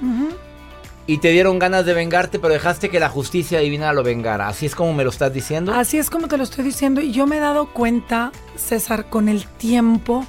y 1.08 1.18
te 1.18 1.30
dieron 1.30 1.58
ganas 1.58 1.84
de 1.84 1.96
vengarte, 1.96 2.38
pero 2.38 2.54
dejaste 2.54 2.90
que 2.90 3.00
la 3.00 3.10
justicia 3.10 3.58
divina 3.58 3.92
lo 3.92 4.04
vengara. 4.04 4.48
Así 4.50 4.68
es 4.68 4.76
como 4.76 4.94
me 4.94 5.04
lo 5.04 5.10
estás 5.10 5.34
diciendo. 5.34 5.74
Así 5.74 5.98
es 5.98 6.12
como 6.12 6.28
te 6.28 6.38
lo 6.38 6.44
estoy 6.44 6.64
diciendo 6.64 7.02
y 7.02 7.12
yo 7.12 7.26
me 7.26 7.38
he 7.38 7.40
dado 7.40 7.66
cuenta, 7.74 8.32
César, 8.56 9.10
con 9.10 9.28
el 9.28 9.48
tiempo 9.48 10.28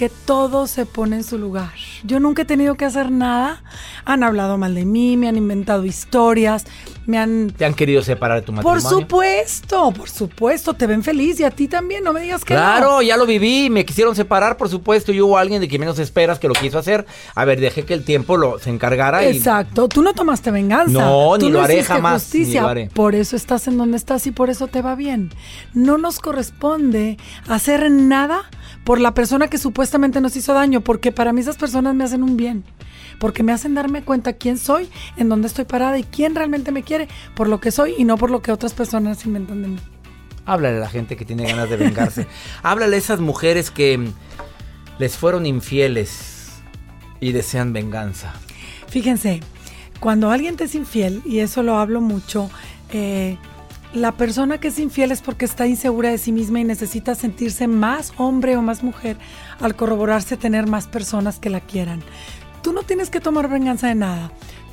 que 0.00 0.08
todo 0.08 0.66
se 0.66 0.86
pone 0.86 1.16
en 1.16 1.24
su 1.24 1.36
lugar. 1.36 1.72
Yo 2.04 2.20
nunca 2.20 2.40
he 2.40 2.44
tenido 2.46 2.74
que 2.74 2.86
hacer 2.86 3.10
nada. 3.10 3.62
Han 4.06 4.22
hablado 4.22 4.56
mal 4.56 4.74
de 4.74 4.86
mí, 4.86 5.18
me 5.18 5.28
han 5.28 5.36
inventado 5.36 5.84
historias, 5.84 6.64
me 7.04 7.18
han... 7.18 7.50
Te 7.50 7.66
han 7.66 7.74
querido 7.74 8.00
separar 8.02 8.40
de 8.40 8.46
tu 8.46 8.54
Por 8.54 8.64
matrimonio. 8.76 8.98
supuesto, 9.00 9.92
por 9.92 10.08
supuesto, 10.08 10.72
te 10.72 10.86
ven 10.86 11.02
feliz 11.02 11.38
y 11.40 11.44
a 11.44 11.50
ti 11.50 11.68
también, 11.68 12.02
no 12.02 12.14
me 12.14 12.22
digas 12.22 12.46
que 12.46 12.54
no. 12.54 12.60
Claro, 12.60 13.02
ya 13.02 13.18
lo 13.18 13.26
viví, 13.26 13.68
me 13.68 13.84
quisieron 13.84 14.16
separar, 14.16 14.56
por 14.56 14.70
supuesto, 14.70 15.12
y 15.12 15.20
hubo 15.20 15.36
alguien 15.36 15.60
de 15.60 15.68
quien 15.68 15.80
menos 15.80 15.98
esperas 15.98 16.38
que 16.38 16.48
lo 16.48 16.54
quiso 16.54 16.78
hacer. 16.78 17.04
A 17.34 17.44
ver, 17.44 17.60
dejé 17.60 17.84
que 17.84 17.92
el 17.92 18.02
tiempo 18.02 18.38
lo, 18.38 18.58
se 18.58 18.70
encargara 18.70 19.22
y... 19.28 19.36
Exacto, 19.36 19.86
tú 19.86 20.00
no 20.00 20.14
tomaste 20.14 20.50
venganza. 20.50 20.92
No, 20.92 21.36
Tú 21.38 21.44
ni 21.44 21.52
lo 21.52 21.60
haré 21.60 21.84
jamás, 21.84 22.22
justicia. 22.22 22.62
ni 22.62 22.64
lo 22.64 22.68
haré. 22.70 22.90
Por 22.94 23.14
eso 23.14 23.36
estás 23.36 23.68
en 23.68 23.76
donde 23.76 23.98
estás 23.98 24.26
y 24.26 24.30
por 24.30 24.48
eso 24.48 24.66
te 24.66 24.80
va 24.80 24.94
bien. 24.94 25.30
No 25.74 25.98
nos 25.98 26.20
corresponde 26.20 27.18
hacer 27.48 27.90
nada 27.90 28.48
por 28.84 28.98
la 28.98 29.12
persona 29.12 29.48
que 29.48 29.58
supuestamente 29.58 29.89
nos 29.98 30.36
hizo 30.36 30.54
daño, 30.54 30.80
porque 30.80 31.12
para 31.12 31.32
mí 31.32 31.40
esas 31.40 31.56
personas 31.56 31.94
me 31.94 32.04
hacen 32.04 32.22
un 32.22 32.36
bien. 32.36 32.64
Porque 33.18 33.42
me 33.42 33.52
hacen 33.52 33.74
darme 33.74 34.02
cuenta 34.02 34.34
quién 34.34 34.56
soy, 34.56 34.88
en 35.16 35.28
dónde 35.28 35.48
estoy 35.48 35.64
parada 35.64 35.98
y 35.98 36.04
quién 36.04 36.34
realmente 36.34 36.72
me 36.72 36.82
quiere 36.82 37.08
por 37.34 37.48
lo 37.48 37.60
que 37.60 37.70
soy 37.70 37.94
y 37.98 38.04
no 38.04 38.16
por 38.16 38.30
lo 38.30 38.40
que 38.40 38.52
otras 38.52 38.72
personas 38.72 39.24
inventan 39.26 39.62
de 39.62 39.68
mí. 39.68 39.78
Háblale 40.46 40.78
a 40.78 40.80
la 40.80 40.88
gente 40.88 41.16
que 41.16 41.24
tiene 41.24 41.46
ganas 41.46 41.68
de 41.68 41.76
vengarse. 41.76 42.26
Háblale 42.62 42.96
a 42.96 42.98
esas 42.98 43.20
mujeres 43.20 43.70
que 43.70 44.08
les 44.98 45.16
fueron 45.16 45.46
infieles 45.46 46.62
y 47.20 47.32
desean 47.32 47.72
venganza. 47.72 48.32
Fíjense, 48.88 49.40
cuando 50.00 50.30
alguien 50.30 50.56
te 50.56 50.64
es 50.64 50.74
infiel, 50.74 51.22
y 51.24 51.40
eso 51.40 51.62
lo 51.62 51.78
hablo 51.78 52.00
mucho, 52.00 52.50
eh, 52.90 53.36
la 53.92 54.12
persona 54.12 54.58
que 54.58 54.68
es 54.68 54.78
infiel 54.78 55.10
es 55.10 55.20
porque 55.20 55.44
está 55.44 55.66
insegura 55.66 56.10
de 56.10 56.18
sí 56.18 56.30
misma 56.30 56.60
y 56.60 56.64
necesita 56.64 57.14
sentirse 57.14 57.66
más 57.66 58.12
hombre 58.16 58.56
o 58.56 58.62
más 58.62 58.82
mujer 58.82 59.16
al 59.60 59.74
corroborarse 59.74 60.36
tener 60.36 60.68
más 60.68 60.86
personas 60.86 61.38
que 61.38 61.50
la 61.50 61.60
quieran. 61.60 62.00
Tú 62.62 62.72
no 62.72 62.82
tienes 62.82 63.10
que 63.10 63.20
tomar 63.20 63.48
venganza 63.48 63.88
de 63.88 63.96
nada. 63.96 64.30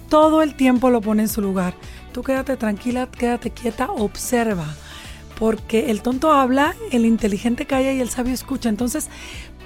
Todo 0.09 0.41
el 0.41 0.55
tiempo 0.55 0.89
lo 0.89 1.01
pone 1.01 1.23
en 1.23 1.29
su 1.29 1.41
lugar. 1.41 1.73
Tú 2.13 2.21
quédate 2.21 2.57
tranquila, 2.57 3.07
quédate 3.07 3.49
quieta, 3.51 3.89
observa. 3.91 4.67
Porque 5.39 5.89
el 5.91 6.01
tonto 6.01 6.31
habla, 6.31 6.75
el 6.91 7.05
inteligente 7.05 7.65
calla 7.65 7.93
y 7.93 8.01
el 8.01 8.09
sabio 8.09 8.33
escucha. 8.33 8.69
Entonces, 8.69 9.09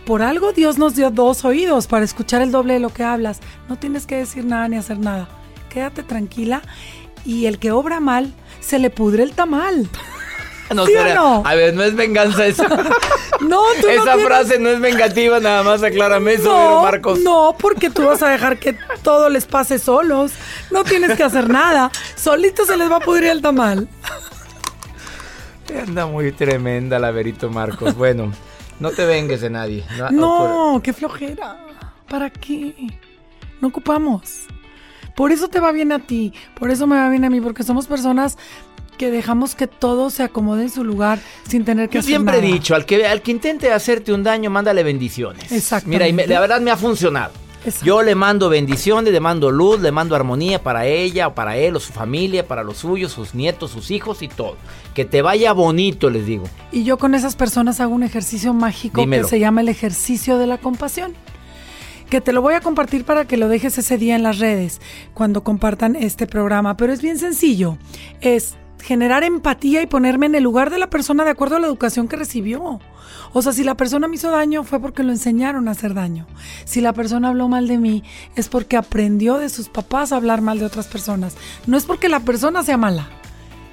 por 0.06 0.22
algo 0.22 0.54
Dios 0.54 0.78
nos 0.78 0.96
dio 0.96 1.12
dos 1.12 1.46
oídos 1.46 1.88
para 1.88 2.06
escuchar 2.06 2.42
el 2.42 2.52
doble 2.52 2.74
de 2.74 2.80
lo 2.80 2.90
que 2.90 3.04
hablas. 3.04 3.40
No 3.70 3.78
tienes 3.78 4.06
que 4.06 4.16
decir 4.16 4.46
nada 4.46 4.68
ni 4.68 4.78
hacer 4.78 5.00
nada. 5.00 5.28
Quédate 5.70 6.04
tranquila 6.04 6.62
y 7.26 7.46
el 7.46 7.60
que 7.60 7.72
obra 7.72 8.00
mal, 8.00 8.34
se 8.62 8.80
le 8.80 8.90
pudre 8.90 9.24
el 9.24 9.34
tamal. 9.34 9.90
No, 10.74 10.86
¿Sí 10.86 10.94
no? 11.14 11.44
A 11.46 11.54
ver, 11.56 11.74
no 11.74 11.84
es 11.84 11.96
venganza 11.96 12.46
esa. 12.46 12.66
No, 13.42 13.60
tú 13.82 13.88
no 13.88 13.90
esa 13.90 14.14
tienes- 14.14 14.26
frase 14.26 14.58
no 14.60 14.70
es 14.70 14.80
vengativa, 14.80 15.40
nada 15.42 15.64
más 15.64 15.84
aclárame 15.84 16.36
eso, 16.36 16.46
no, 16.46 16.84
Marcos. 16.84 17.20
no, 17.20 17.56
porque 17.60 17.90
tú 17.90 18.06
vas 18.06 18.22
a 18.24 18.30
dejar 18.30 18.58
que 18.58 18.78
todo 19.02 19.30
les 19.30 19.46
pase 19.48 19.80
solos. 19.80 20.32
No 20.70 20.86
tienes 20.86 21.18
que 21.18 21.24
hacer 21.24 21.50
nada. 21.50 21.92
Solito 22.16 22.66
se 22.66 22.78
les 22.78 22.90
va 22.90 22.98
a 22.98 23.00
pudrir 23.02 23.30
el 23.32 23.42
tamal. 23.42 23.90
Anda 25.86 26.06
muy 26.06 26.32
tremenda 26.32 27.00
la 27.00 27.12
Verito 27.12 27.50
Marcos. 27.50 27.96
Bueno, 27.96 28.32
no 28.80 28.92
te 28.92 29.06
vengues 29.06 29.42
de 29.42 29.50
nadie. 29.50 29.84
No, 30.12 30.80
qué 30.84 30.94
flojera. 30.94 31.58
¿Para 32.08 32.30
qué? 32.30 32.74
No 33.60 33.70
ocupamos. 33.70 34.44
Por 35.16 35.32
eso 35.32 35.48
te 35.48 35.60
va 35.60 35.72
bien 35.72 35.92
a 35.92 36.00
ti, 36.00 36.34
por 36.60 36.72
eso 36.72 36.88
me 36.88 36.96
va 36.96 37.10
bien 37.10 37.26
a 37.26 37.30
mí, 37.30 37.42
porque 37.42 37.64
somos 37.64 37.88
personas 37.88 38.38
que 38.98 39.10
dejamos 39.12 39.56
que 39.56 39.68
todo 39.68 40.10
se 40.10 40.22
acomode 40.24 40.64
en 40.64 40.70
su 40.70 40.84
lugar 40.84 41.20
sin 41.48 41.66
tener 41.66 41.90
que 41.90 41.96
Yo 41.96 42.00
hacer 42.02 42.10
siempre 42.12 42.38
he 42.38 42.42
nada. 42.42 42.54
dicho, 42.54 42.76
al 42.76 42.86
que, 42.86 43.06
al 43.06 43.22
que 43.22 43.32
intente 43.32 43.72
hacerte 43.72 44.14
un 44.14 44.24
daño, 44.24 44.50
mándale 44.50 44.84
bendiciones. 44.84 45.52
Exactamente. 45.52 45.90
Mira, 46.06 46.08
y 46.08 46.14
me- 46.14 46.28
la 46.28 46.40
verdad 46.40 46.62
me 46.62 46.70
ha 46.72 46.78
funcionado. 46.78 47.32
Exacto. 47.64 47.86
Yo 47.86 48.02
le 48.02 48.16
mando 48.16 48.50
bendiciones, 48.50 49.14
le 49.14 49.20
mando 49.20 49.52
luz, 49.52 49.80
le 49.82 49.92
mando 49.92 50.16
armonía 50.16 50.64
para 50.64 50.88
ella, 50.88 51.28
o 51.28 51.36
para 51.36 51.58
él, 51.58 51.76
o 51.76 51.80
su 51.80 51.94
familia, 51.94 52.48
para 52.48 52.64
los 52.64 52.78
suyos, 52.78 53.12
sus 53.12 53.36
nietos, 53.36 53.70
sus 53.72 53.92
hijos 53.92 54.24
y 54.24 54.28
todo. 54.28 54.58
Que 54.96 55.06
te 55.06 55.22
vaya 55.22 55.52
bonito, 55.54 56.10
les 56.10 56.26
digo. 56.26 56.46
Y 56.72 56.84
yo 56.84 56.98
con 56.98 57.14
esas 57.14 57.36
personas 57.36 57.80
hago 57.80 57.94
un 57.94 58.02
ejercicio 58.02 58.54
mágico 58.54 59.02
Dímelo. 59.02 59.24
que 59.26 59.30
se 59.30 59.40
llama 59.40 59.62
el 59.62 59.70
ejercicio 59.70 60.40
de 60.40 60.48
la 60.48 60.58
compasión. 60.58 61.14
Que 62.12 62.20
te 62.20 62.34
lo 62.34 62.42
voy 62.42 62.56
a 62.56 62.60
compartir 62.60 63.06
para 63.06 63.26
que 63.26 63.38
lo 63.38 63.48
dejes 63.48 63.78
ese 63.78 63.98
día 63.98 64.18
en 64.18 64.24
las 64.24 64.38
redes 64.38 64.82
cuando 65.14 65.46
compartan 65.46 65.96
este 65.96 66.28
programa. 66.28 66.76
Pero 66.76 66.92
es 66.92 67.02
bien 67.02 67.18
sencillo. 67.18 67.78
Es 68.20 68.58
generar 68.82 69.24
empatía 69.24 69.82
y 69.82 69.88
ponerme 69.88 70.26
en 70.26 70.36
el 70.36 70.44
lugar 70.44 70.72
de 70.72 70.78
la 70.78 70.90
persona 70.90 71.24
de 71.24 71.30
acuerdo 71.30 71.56
a 71.56 71.62
la 71.62 71.68
educación 71.68 72.10
que 72.10 72.18
recibió. 72.18 72.82
O 73.32 73.42
sea, 73.42 73.54
si 73.54 73.64
la 73.64 73.78
persona 73.78 74.10
me 74.10 74.16
hizo 74.16 74.30
daño 74.30 74.66
fue 74.66 74.82
porque 74.82 75.04
lo 75.04 75.14
enseñaron 75.14 75.70
a 75.70 75.72
hacer 75.72 75.94
daño. 75.94 76.28
Si 76.66 76.82
la 76.82 76.92
persona 76.92 77.30
habló 77.30 77.48
mal 77.48 77.70
de 77.70 77.78
mí 77.78 78.04
es 78.36 78.50
porque 78.50 78.76
aprendió 78.76 79.38
de 79.38 79.48
sus 79.48 79.70
papás 79.70 80.12
a 80.12 80.18
hablar 80.18 80.42
mal 80.42 80.60
de 80.60 80.66
otras 80.66 80.88
personas. 80.88 81.38
No 81.66 81.78
es 81.78 81.86
porque 81.86 82.10
la 82.10 82.20
persona 82.20 82.62
sea 82.62 82.76
mala. 82.76 83.08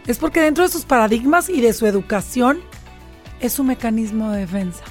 Es 0.07 0.19
porque 0.19 0.41
dentro 0.41 0.63
de 0.63 0.71
sus 0.71 0.85
paradigmas 0.85 1.49
y 1.49 1.61
de 1.61 1.73
su 1.73 1.87
educación 1.87 2.61
es 3.41 3.53
su 3.53 3.65
mecanismo 3.65 4.31
de 4.31 4.39
defensa. 4.39 4.85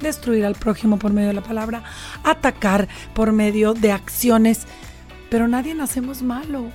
Destruir 0.00 0.44
al 0.44 0.54
prójimo 0.54 0.98
por 0.98 1.12
medio 1.12 1.28
de 1.28 1.34
la 1.34 1.42
palabra, 1.42 1.82
atacar 2.24 2.88
por 3.14 3.32
medio 3.32 3.74
de 3.74 3.92
acciones, 3.92 4.66
pero 5.30 5.48
nadie 5.48 5.74
nacemos 5.74 6.22
malos. 6.22 6.72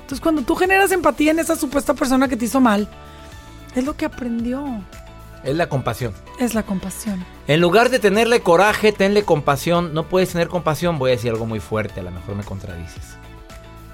Entonces 0.00 0.20
cuando 0.20 0.42
tú 0.42 0.54
generas 0.54 0.92
empatía 0.92 1.32
en 1.32 1.38
esa 1.38 1.56
supuesta 1.56 1.94
persona 1.94 2.28
que 2.28 2.36
te 2.36 2.46
hizo 2.46 2.60
mal, 2.60 2.88
es 3.74 3.84
lo 3.84 3.96
que 3.96 4.04
aprendió. 4.04 4.82
Es 5.44 5.54
la 5.54 5.68
compasión. 5.68 6.12
Es 6.38 6.54
la 6.54 6.62
compasión. 6.62 7.24
En 7.46 7.60
lugar 7.60 7.90
de 7.90 7.98
tenerle 7.98 8.40
coraje, 8.40 8.92
tenle 8.92 9.22
compasión. 9.22 9.94
No 9.94 10.08
puedes 10.08 10.30
tener 10.30 10.48
compasión, 10.48 10.98
voy 10.98 11.10
a 11.10 11.14
decir 11.14 11.30
algo 11.30 11.46
muy 11.46 11.60
fuerte, 11.60 12.00
a 12.00 12.02
lo 12.02 12.10
mejor 12.10 12.34
me 12.34 12.42
contradices. 12.42 13.16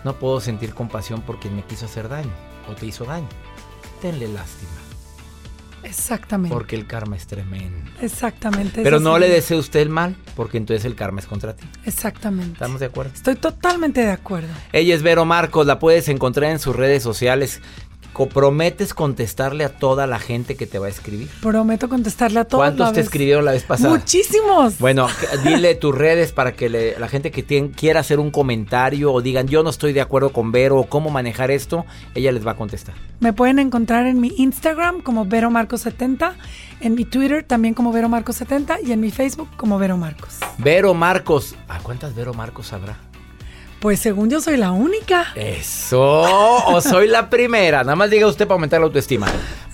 No 0.05 0.15
puedo 0.15 0.41
sentir 0.41 0.75
compasión 0.75 1.23
por 1.23 1.41
quien 1.41 1.57
me 1.57 1.63
quiso 1.63 1.87
hacer 1.87 2.09
daño 2.09 2.33
o 2.71 2.75
te 2.75 2.87
hizo 2.87 3.05
daño. 3.05 3.29
Tenle 4.01 4.29
lástima. 4.29 4.84
Exactamente. 5.85 6.55
Porque 6.55 6.77
el 6.77 6.87
karma 6.87 7.17
es 7.17 7.27
tremendo. 7.27 7.91
Exactamente. 8.01 8.83
Pero 8.83 9.01
no 9.01 9.19
le 9.19 9.29
desee 9.29 9.57
usted 9.57 9.81
el 9.81 9.91
mal, 9.91 10.17
porque 10.35 10.57
entonces 10.57 10.85
el 10.85 10.95
karma 10.95 11.21
es 11.21 11.27
contra 11.27 11.55
ti. 11.55 11.67
Exactamente. 11.85 12.55
¿Estamos 12.55 12.81
de 12.81 12.87
acuerdo? 12.87 13.13
Estoy 13.15 13.37
totalmente 13.37 14.01
de 14.01 14.11
acuerdo. 14.11 14.49
Ella 14.73 14.95
es 14.95 15.03
Vero 15.03 15.25
Marcos, 15.25 15.67
la 15.67 15.79
puedes 15.79 16.09
encontrar 16.09 16.51
en 16.51 16.59
sus 16.59 16.75
redes 16.75 17.03
sociales. 17.03 17.61
¿Prometes 18.15 18.95
contestarle 18.95 19.65
a 19.65 19.69
toda 19.69 20.07
la 20.07 20.19
gente 20.19 20.57
que 20.57 20.67
te 20.67 20.79
va 20.79 20.87
a 20.87 20.89
escribir? 20.91 21.29
Prometo 21.43 21.89
contestarle 21.89 22.41
a 22.41 22.45
todos. 22.45 22.61
¿Cuántos 22.63 22.93
te 22.93 23.01
vez- 23.01 23.05
escribieron 23.07 23.45
la 23.45 23.51
vez 23.53 23.65
pasada? 23.65 23.91
Muchísimos. 23.91 24.79
Bueno, 24.79 25.09
dile 25.45 25.75
tus 25.75 25.95
redes 25.95 26.33
para 26.33 26.53
que 26.53 26.69
le- 26.69 26.99
la 26.99 27.09
gente 27.09 27.31
que 27.31 27.45
quiera 27.71 28.01
hacer 28.01 28.21
un 28.21 28.31
comentario 28.31 29.13
o 29.13 29.21
digan 29.21 29.49
yo 29.49 29.63
no 29.63 29.71
estoy 29.71 29.93
de 29.93 30.01
acuerdo 30.01 30.33
con 30.33 30.53
Vero 30.53 30.79
o 30.79 30.87
cómo 30.89 31.11
manejar 31.11 31.51
esto, 31.51 31.85
ella 32.15 32.31
les 32.33 32.47
va 32.47 32.53
a 32.53 32.57
contestar. 32.57 32.95
Me 33.21 33.33
pueden 33.33 33.59
encontrar 33.59 34.07
en 34.07 34.21
mi 34.21 34.33
Instagram 34.39 35.01
como 35.03 35.25
Vero 35.27 35.51
Marcos 35.51 35.81
70, 35.83 36.35
en 36.81 36.95
mi 36.95 37.05
Twitter 37.05 37.43
también 37.45 37.75
como 37.75 37.93
Vero 37.93 38.09
Marcos 38.09 38.37
70 38.37 38.79
y 38.81 38.93
en 38.93 39.01
mi 39.01 39.11
Facebook 39.11 39.49
como 39.57 39.79
Vero 39.79 39.97
Marcos. 39.97 40.39
Vero 40.59 40.95
Marcos. 40.95 41.55
¿A 41.69 41.79
cuántas 41.81 42.15
Vero 42.15 42.35
Marcos 42.35 42.73
habrá? 42.73 42.97
Pues 43.85 44.01
según 44.01 44.31
yo 44.31 44.41
soy 44.41 44.57
la 44.57 44.71
única. 44.73 45.27
Eso, 45.35 46.01
o 46.01 46.81
soy 46.81 47.07
la 47.07 47.29
primera. 47.29 47.85
Nada 47.85 47.95
más 47.95 48.09
diga 48.09 48.27
usted 48.27 48.47
para 48.47 48.55
aumentar 48.55 48.81
la 48.81 48.87
autoestima. 48.87 49.27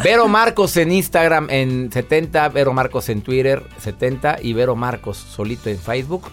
Vero 0.02 0.26
Marcos 0.26 0.76
en 0.78 0.90
Instagram 0.90 1.46
en 1.48 1.92
70, 1.92 2.48
Vero 2.48 2.72
Marcos 2.72 3.08
en 3.08 3.22
Twitter 3.22 3.62
70 3.78 4.38
y 4.42 4.52
Vero 4.52 4.74
Marcos 4.74 5.16
solito 5.16 5.70
en 5.70 5.78
Facebook. 5.78 6.24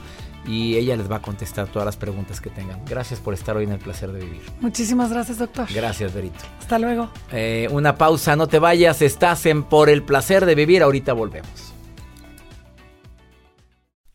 Y 0.48 0.76
ella 0.76 0.96
les 0.96 1.12
va 1.12 1.18
a 1.18 1.22
contestar 1.22 1.68
todas 1.68 1.86
las 1.86 1.98
preguntas 1.98 2.42
que 2.42 2.50
tengan. 2.50 2.84
Gracias 2.86 3.20
por 3.20 3.36
estar 3.36 3.56
hoy 3.56 3.66
en 3.66 3.74
el 3.74 3.80
placer 3.80 4.12
de 4.12 4.22
vivir. 4.22 4.42
Muchísimas 4.60 5.12
gracias, 5.12 5.38
doctor. 5.38 5.68
Gracias, 5.72 6.16
Verito. 6.16 6.40
Hasta 6.60 6.80
luego. 6.80 7.12
Eh, 7.32 7.68
una 7.70 7.96
pausa, 7.96 8.36
no 8.36 8.48
te 8.48 8.58
vayas, 8.58 9.04
estás 9.04 9.46
en 9.46 9.62
Por 9.62 9.92
el 9.92 10.02
placer 10.02 10.48
de 10.48 10.56
vivir. 10.56 10.82
Ahorita 10.82 11.14
volvemos. 11.14 11.77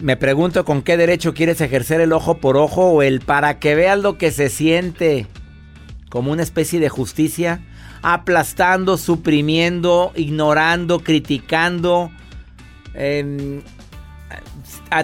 Me 0.00 0.16
pregunto 0.16 0.64
con 0.64 0.82
qué 0.82 0.96
derecho 0.96 1.34
quieres 1.34 1.60
ejercer 1.60 2.00
el 2.00 2.12
ojo 2.12 2.38
por 2.38 2.56
ojo 2.56 2.90
o 2.90 3.02
el 3.02 3.20
para 3.20 3.58
que 3.58 3.74
veas 3.74 3.98
lo 3.98 4.16
que 4.16 4.30
se 4.30 4.48
siente. 4.48 5.26
Como 6.08 6.30
una 6.30 6.44
especie 6.44 6.78
de 6.78 6.88
justicia, 6.88 7.60
aplastando, 8.02 8.96
suprimiendo, 8.96 10.12
ignorando, 10.14 11.00
criticando, 11.00 12.10
em, 12.94 13.62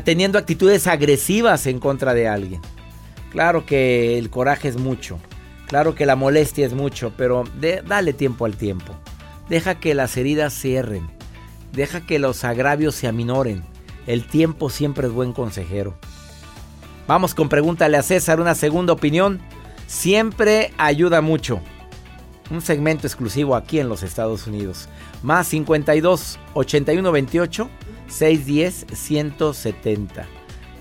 teniendo 0.05 0.39
actitudes 0.39 0.87
agresivas 0.87 1.67
en 1.67 1.81
contra 1.81 2.15
de 2.15 2.29
alguien. 2.29 2.61
Claro 3.31 3.67
que 3.67 4.17
el 4.17 4.31
coraje 4.31 4.69
es 4.69 4.77
mucho, 4.77 5.19
claro 5.67 5.97
que 5.97 6.07
la 6.07 6.15
molestia 6.15 6.65
es 6.65 6.73
mucho, 6.73 7.13
pero 7.17 7.45
dale 7.85 8.13
tiempo 8.13 8.45
al 8.45 8.57
tiempo. 8.57 8.95
Deja 9.49 9.75
que 9.75 9.95
las 9.95 10.17
heridas 10.17 10.55
cierren, 10.55 11.11
deja 11.73 12.07
que 12.07 12.21
los 12.21 12.45
agravios 12.45 12.95
se 12.95 13.09
aminoren. 13.09 13.74
El 14.07 14.27
tiempo 14.27 14.71
siempre 14.71 15.07
es 15.07 15.13
buen 15.13 15.33
consejero. 15.33 15.95
Vamos 17.07 17.35
con 17.35 17.49
pregúntale 17.49 17.97
a 17.97 18.03
César, 18.03 18.41
una 18.41 18.55
segunda 18.55 18.93
opinión. 18.93 19.41
Siempre 19.87 20.73
ayuda 20.79 21.21
mucho. 21.21 21.61
Un 22.51 22.61
segmento 22.61 23.07
exclusivo 23.07 23.57
aquí 23.57 23.79
en 23.79 23.89
los 23.89 24.03
Estados 24.03 24.47
Unidos. 24.47 24.89
Más 25.23 25.47
52 25.49 26.39
81 26.55 27.13
28 27.13 27.71
610 28.09 28.87
170. 28.93 30.27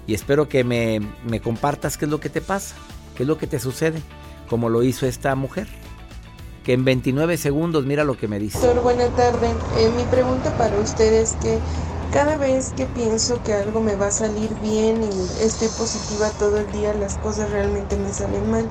Y 0.05 0.13
espero 0.13 0.49
que 0.49 0.63
me, 0.63 0.99
me 1.25 1.41
compartas 1.41 1.97
qué 1.97 2.05
es 2.05 2.11
lo 2.11 2.19
que 2.19 2.29
te 2.29 2.41
pasa, 2.41 2.75
qué 3.15 3.23
es 3.23 3.27
lo 3.27 3.37
que 3.37 3.47
te 3.47 3.59
sucede, 3.59 4.01
como 4.49 4.69
lo 4.69 4.83
hizo 4.83 5.05
esta 5.05 5.35
mujer. 5.35 5.67
Que 6.65 6.73
en 6.73 6.85
29 6.85 7.37
segundos 7.37 7.85
mira 7.85 8.03
lo 8.03 8.17
que 8.17 8.27
me 8.27 8.39
dice. 8.39 8.59
Doctor, 8.59 8.83
buena 8.83 9.07
tarde. 9.15 9.49
Eh, 9.77 9.91
mi 9.97 10.03
pregunta 10.03 10.55
para 10.57 10.77
usted 10.77 11.13
es 11.13 11.33
que 11.41 11.59
cada 12.13 12.37
vez 12.37 12.73
que 12.77 12.85
pienso 12.85 13.41
que 13.41 13.53
algo 13.53 13.81
me 13.81 13.95
va 13.95 14.07
a 14.07 14.11
salir 14.11 14.53
bien 14.61 15.01
y 15.03 15.43
estoy 15.43 15.67
positiva 15.69 16.29
todo 16.37 16.59
el 16.59 16.71
día, 16.71 16.93
las 16.93 17.17
cosas 17.17 17.49
realmente 17.49 17.97
me 17.97 18.13
salen 18.13 18.51
mal. 18.51 18.69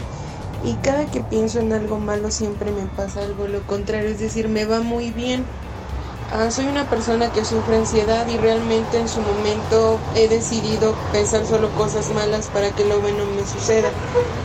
Y 0.65 0.75
cada 0.75 1.07
que 1.07 1.23
pienso 1.23 1.59
en 1.59 1.73
algo 1.73 1.99
malo 1.99 2.31
siempre 2.31 2.71
me 2.71 2.87
pasa 2.97 3.21
algo 3.23 3.49
lo 3.49 3.61
contrario, 3.67 4.11
es 4.11 4.21
decir, 4.21 4.49
me 4.49 4.65
va 4.65 4.81
muy 4.81 5.11
bien. 5.11 5.45
Ah, 6.33 6.53
soy 6.53 6.67
una 6.67 6.89
persona 6.89 7.33
que 7.33 7.45
sufre 7.45 7.77
ansiedad 7.77 8.27
y 8.29 8.39
realmente 8.39 8.99
en 8.99 9.09
su 9.09 9.21
momento 9.21 9.99
he 10.15 10.29
decidido 10.29 10.95
pensar 11.13 11.45
solo 11.45 11.69
cosas 11.73 12.11
malas 12.15 12.47
para 12.47 12.71
que 12.71 12.85
lo 12.85 13.01
bueno 13.01 13.25
me 13.37 13.45
suceda, 13.45 13.91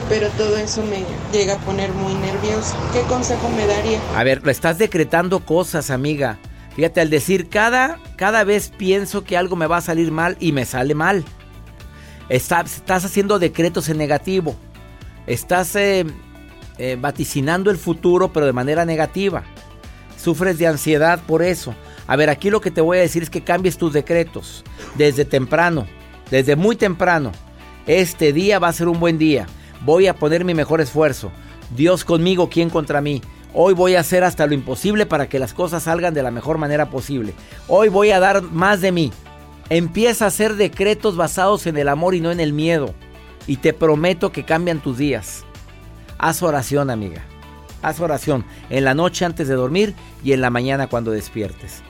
pero 0.09 0.27
todo 0.31 0.57
eso 0.57 0.81
me 0.81 1.05
llega 1.31 1.53
a 1.53 1.57
poner 1.59 1.93
muy 1.93 2.15
nervioso. 2.15 2.75
¿Qué 2.91 3.01
consejo 3.03 3.47
me 3.49 3.67
daría? 3.67 3.99
A 4.15 4.23
ver, 4.23 4.41
estás 4.47 4.79
decretando 4.79 5.39
cosas, 5.45 5.91
amiga. 5.91 6.39
Fíjate, 6.77 7.01
al 7.01 7.09
decir 7.09 7.49
cada, 7.49 7.99
cada 8.17 8.43
vez 8.43 8.69
pienso 8.69 9.23
que 9.23 9.35
algo 9.35 9.55
me 9.55 9.65
va 9.65 9.77
a 9.77 9.81
salir 9.81 10.11
mal 10.11 10.37
y 10.39 10.51
me 10.51 10.63
sale 10.63 10.93
mal. 10.93 11.25
Estás, 12.29 12.83
haciendo 12.87 13.39
decretos 13.39 13.89
en 13.89 13.97
negativo. 13.97 14.55
Estás 15.25 15.75
eh, 15.75 16.05
eh, 16.77 16.95
vaticinando 17.01 17.71
el 17.71 17.77
futuro, 17.77 18.31
pero 18.31 18.45
de 18.45 18.53
manera 18.53 18.85
negativa. 18.85 19.43
Sufres 20.19 20.59
de 20.59 20.67
ansiedad 20.67 21.19
por 21.25 21.41
eso. 21.41 21.73
A 22.05 22.15
ver, 22.15 22.29
aquí 22.29 22.51
lo 22.51 22.61
que 22.61 22.69
te 22.69 22.81
voy 22.81 22.99
a 22.99 23.01
decir 23.01 23.23
es 23.23 23.31
que 23.31 23.43
cambies 23.43 23.79
tus 23.79 23.91
decretos 23.91 24.63
desde 24.93 25.25
temprano, 25.25 25.87
desde 26.29 26.55
muy 26.55 26.75
temprano. 26.75 27.31
Este 27.87 28.33
día 28.33 28.59
va 28.59 28.67
a 28.67 28.73
ser 28.73 28.87
un 28.87 28.99
buen 28.99 29.17
día. 29.17 29.47
Voy 29.83 30.05
a 30.05 30.15
poner 30.15 30.45
mi 30.45 30.53
mejor 30.53 30.79
esfuerzo. 30.79 31.31
Dios 31.75 32.05
conmigo, 32.05 32.49
¿quién 32.49 32.69
contra 32.69 33.01
mí? 33.01 33.23
Hoy 33.53 33.73
voy 33.73 33.95
a 33.95 34.01
hacer 34.01 34.23
hasta 34.23 34.45
lo 34.45 34.53
imposible 34.53 35.05
para 35.05 35.29
que 35.29 35.39
las 35.39 35.53
cosas 35.53 35.83
salgan 35.83 36.13
de 36.13 36.23
la 36.23 36.31
mejor 36.31 36.57
manera 36.57 36.89
posible. 36.89 37.33
Hoy 37.67 37.89
voy 37.89 38.11
a 38.11 38.19
dar 38.19 38.41
más 38.41 38.81
de 38.81 38.91
mí. 38.91 39.11
Empieza 39.69 40.25
a 40.25 40.27
hacer 40.29 40.55
decretos 40.55 41.15
basados 41.15 41.65
en 41.65 41.77
el 41.77 41.89
amor 41.89 42.13
y 42.13 42.21
no 42.21 42.31
en 42.31 42.39
el 42.39 42.53
miedo. 42.53 42.93
Y 43.47 43.57
te 43.57 43.73
prometo 43.73 44.31
que 44.31 44.43
cambian 44.43 44.79
tus 44.79 44.97
días. 44.97 45.45
Haz 46.17 46.43
oración, 46.43 46.89
amiga. 46.89 47.23
Haz 47.81 47.99
oración 47.99 48.45
en 48.69 48.83
la 48.83 48.93
noche 48.93 49.23
antes 49.23 49.47
de 49.47 49.55
dormir 49.55 49.95
y 50.23 50.33
en 50.33 50.41
la 50.41 50.49
mañana 50.49 50.87
cuando 50.87 51.11
despiertes. 51.11 51.81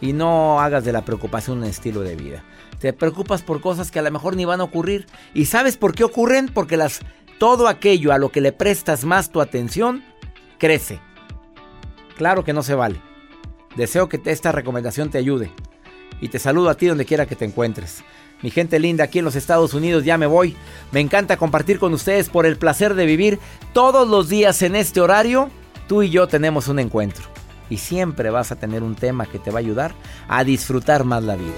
Y 0.00 0.12
no 0.12 0.60
hagas 0.60 0.84
de 0.84 0.92
la 0.92 1.04
preocupación 1.04 1.58
un 1.58 1.64
estilo 1.64 2.02
de 2.02 2.16
vida. 2.16 2.44
Te 2.78 2.92
preocupas 2.92 3.42
por 3.42 3.60
cosas 3.60 3.90
que 3.90 3.98
a 3.98 4.02
lo 4.02 4.10
mejor 4.10 4.36
ni 4.36 4.44
van 4.44 4.60
a 4.60 4.64
ocurrir. 4.64 5.06
¿Y 5.34 5.46
sabes 5.46 5.76
por 5.76 5.94
qué 5.94 6.04
ocurren? 6.04 6.48
Porque 6.48 6.76
las, 6.76 7.00
todo 7.38 7.68
aquello 7.68 8.12
a 8.12 8.18
lo 8.18 8.30
que 8.30 8.40
le 8.40 8.52
prestas 8.52 9.04
más 9.04 9.30
tu 9.30 9.40
atención 9.40 10.02
crece. 10.60 11.00
Claro 12.16 12.44
que 12.44 12.52
no 12.52 12.62
se 12.62 12.74
vale. 12.74 13.00
Deseo 13.74 14.08
que 14.08 14.20
esta 14.26 14.52
recomendación 14.52 15.10
te 15.10 15.18
ayude. 15.18 15.50
Y 16.20 16.28
te 16.28 16.38
saludo 16.38 16.68
a 16.68 16.76
ti 16.76 16.86
donde 16.86 17.06
quiera 17.06 17.26
que 17.26 17.34
te 17.34 17.46
encuentres. 17.46 18.04
Mi 18.42 18.50
gente 18.50 18.78
linda 18.78 19.04
aquí 19.04 19.18
en 19.18 19.24
los 19.24 19.36
Estados 19.36 19.74
Unidos, 19.74 20.04
ya 20.04 20.18
me 20.18 20.26
voy. 20.26 20.54
Me 20.92 21.00
encanta 21.00 21.38
compartir 21.38 21.78
con 21.78 21.92
ustedes 21.94 22.28
por 22.28 22.46
el 22.46 22.56
placer 22.56 22.94
de 22.94 23.06
vivir 23.06 23.38
todos 23.72 24.06
los 24.06 24.28
días 24.28 24.62
en 24.62 24.76
este 24.76 25.00
horario. 25.00 25.50
Tú 25.88 26.02
y 26.02 26.10
yo 26.10 26.28
tenemos 26.28 26.68
un 26.68 26.78
encuentro. 26.78 27.24
Y 27.70 27.78
siempre 27.78 28.30
vas 28.30 28.52
a 28.52 28.56
tener 28.56 28.82
un 28.82 28.96
tema 28.96 29.26
que 29.26 29.38
te 29.38 29.50
va 29.50 29.58
a 29.58 29.60
ayudar 29.60 29.94
a 30.28 30.44
disfrutar 30.44 31.04
más 31.04 31.24
la 31.24 31.36
vida. 31.36 31.54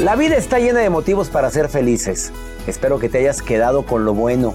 La 0.00 0.16
vida 0.16 0.36
está 0.36 0.58
llena 0.58 0.80
de 0.80 0.90
motivos 0.90 1.28
para 1.28 1.50
ser 1.50 1.68
felices. 1.68 2.32
Espero 2.66 2.98
que 2.98 3.08
te 3.08 3.18
hayas 3.18 3.42
quedado 3.42 3.84
con 3.84 4.04
lo 4.04 4.14
bueno 4.14 4.54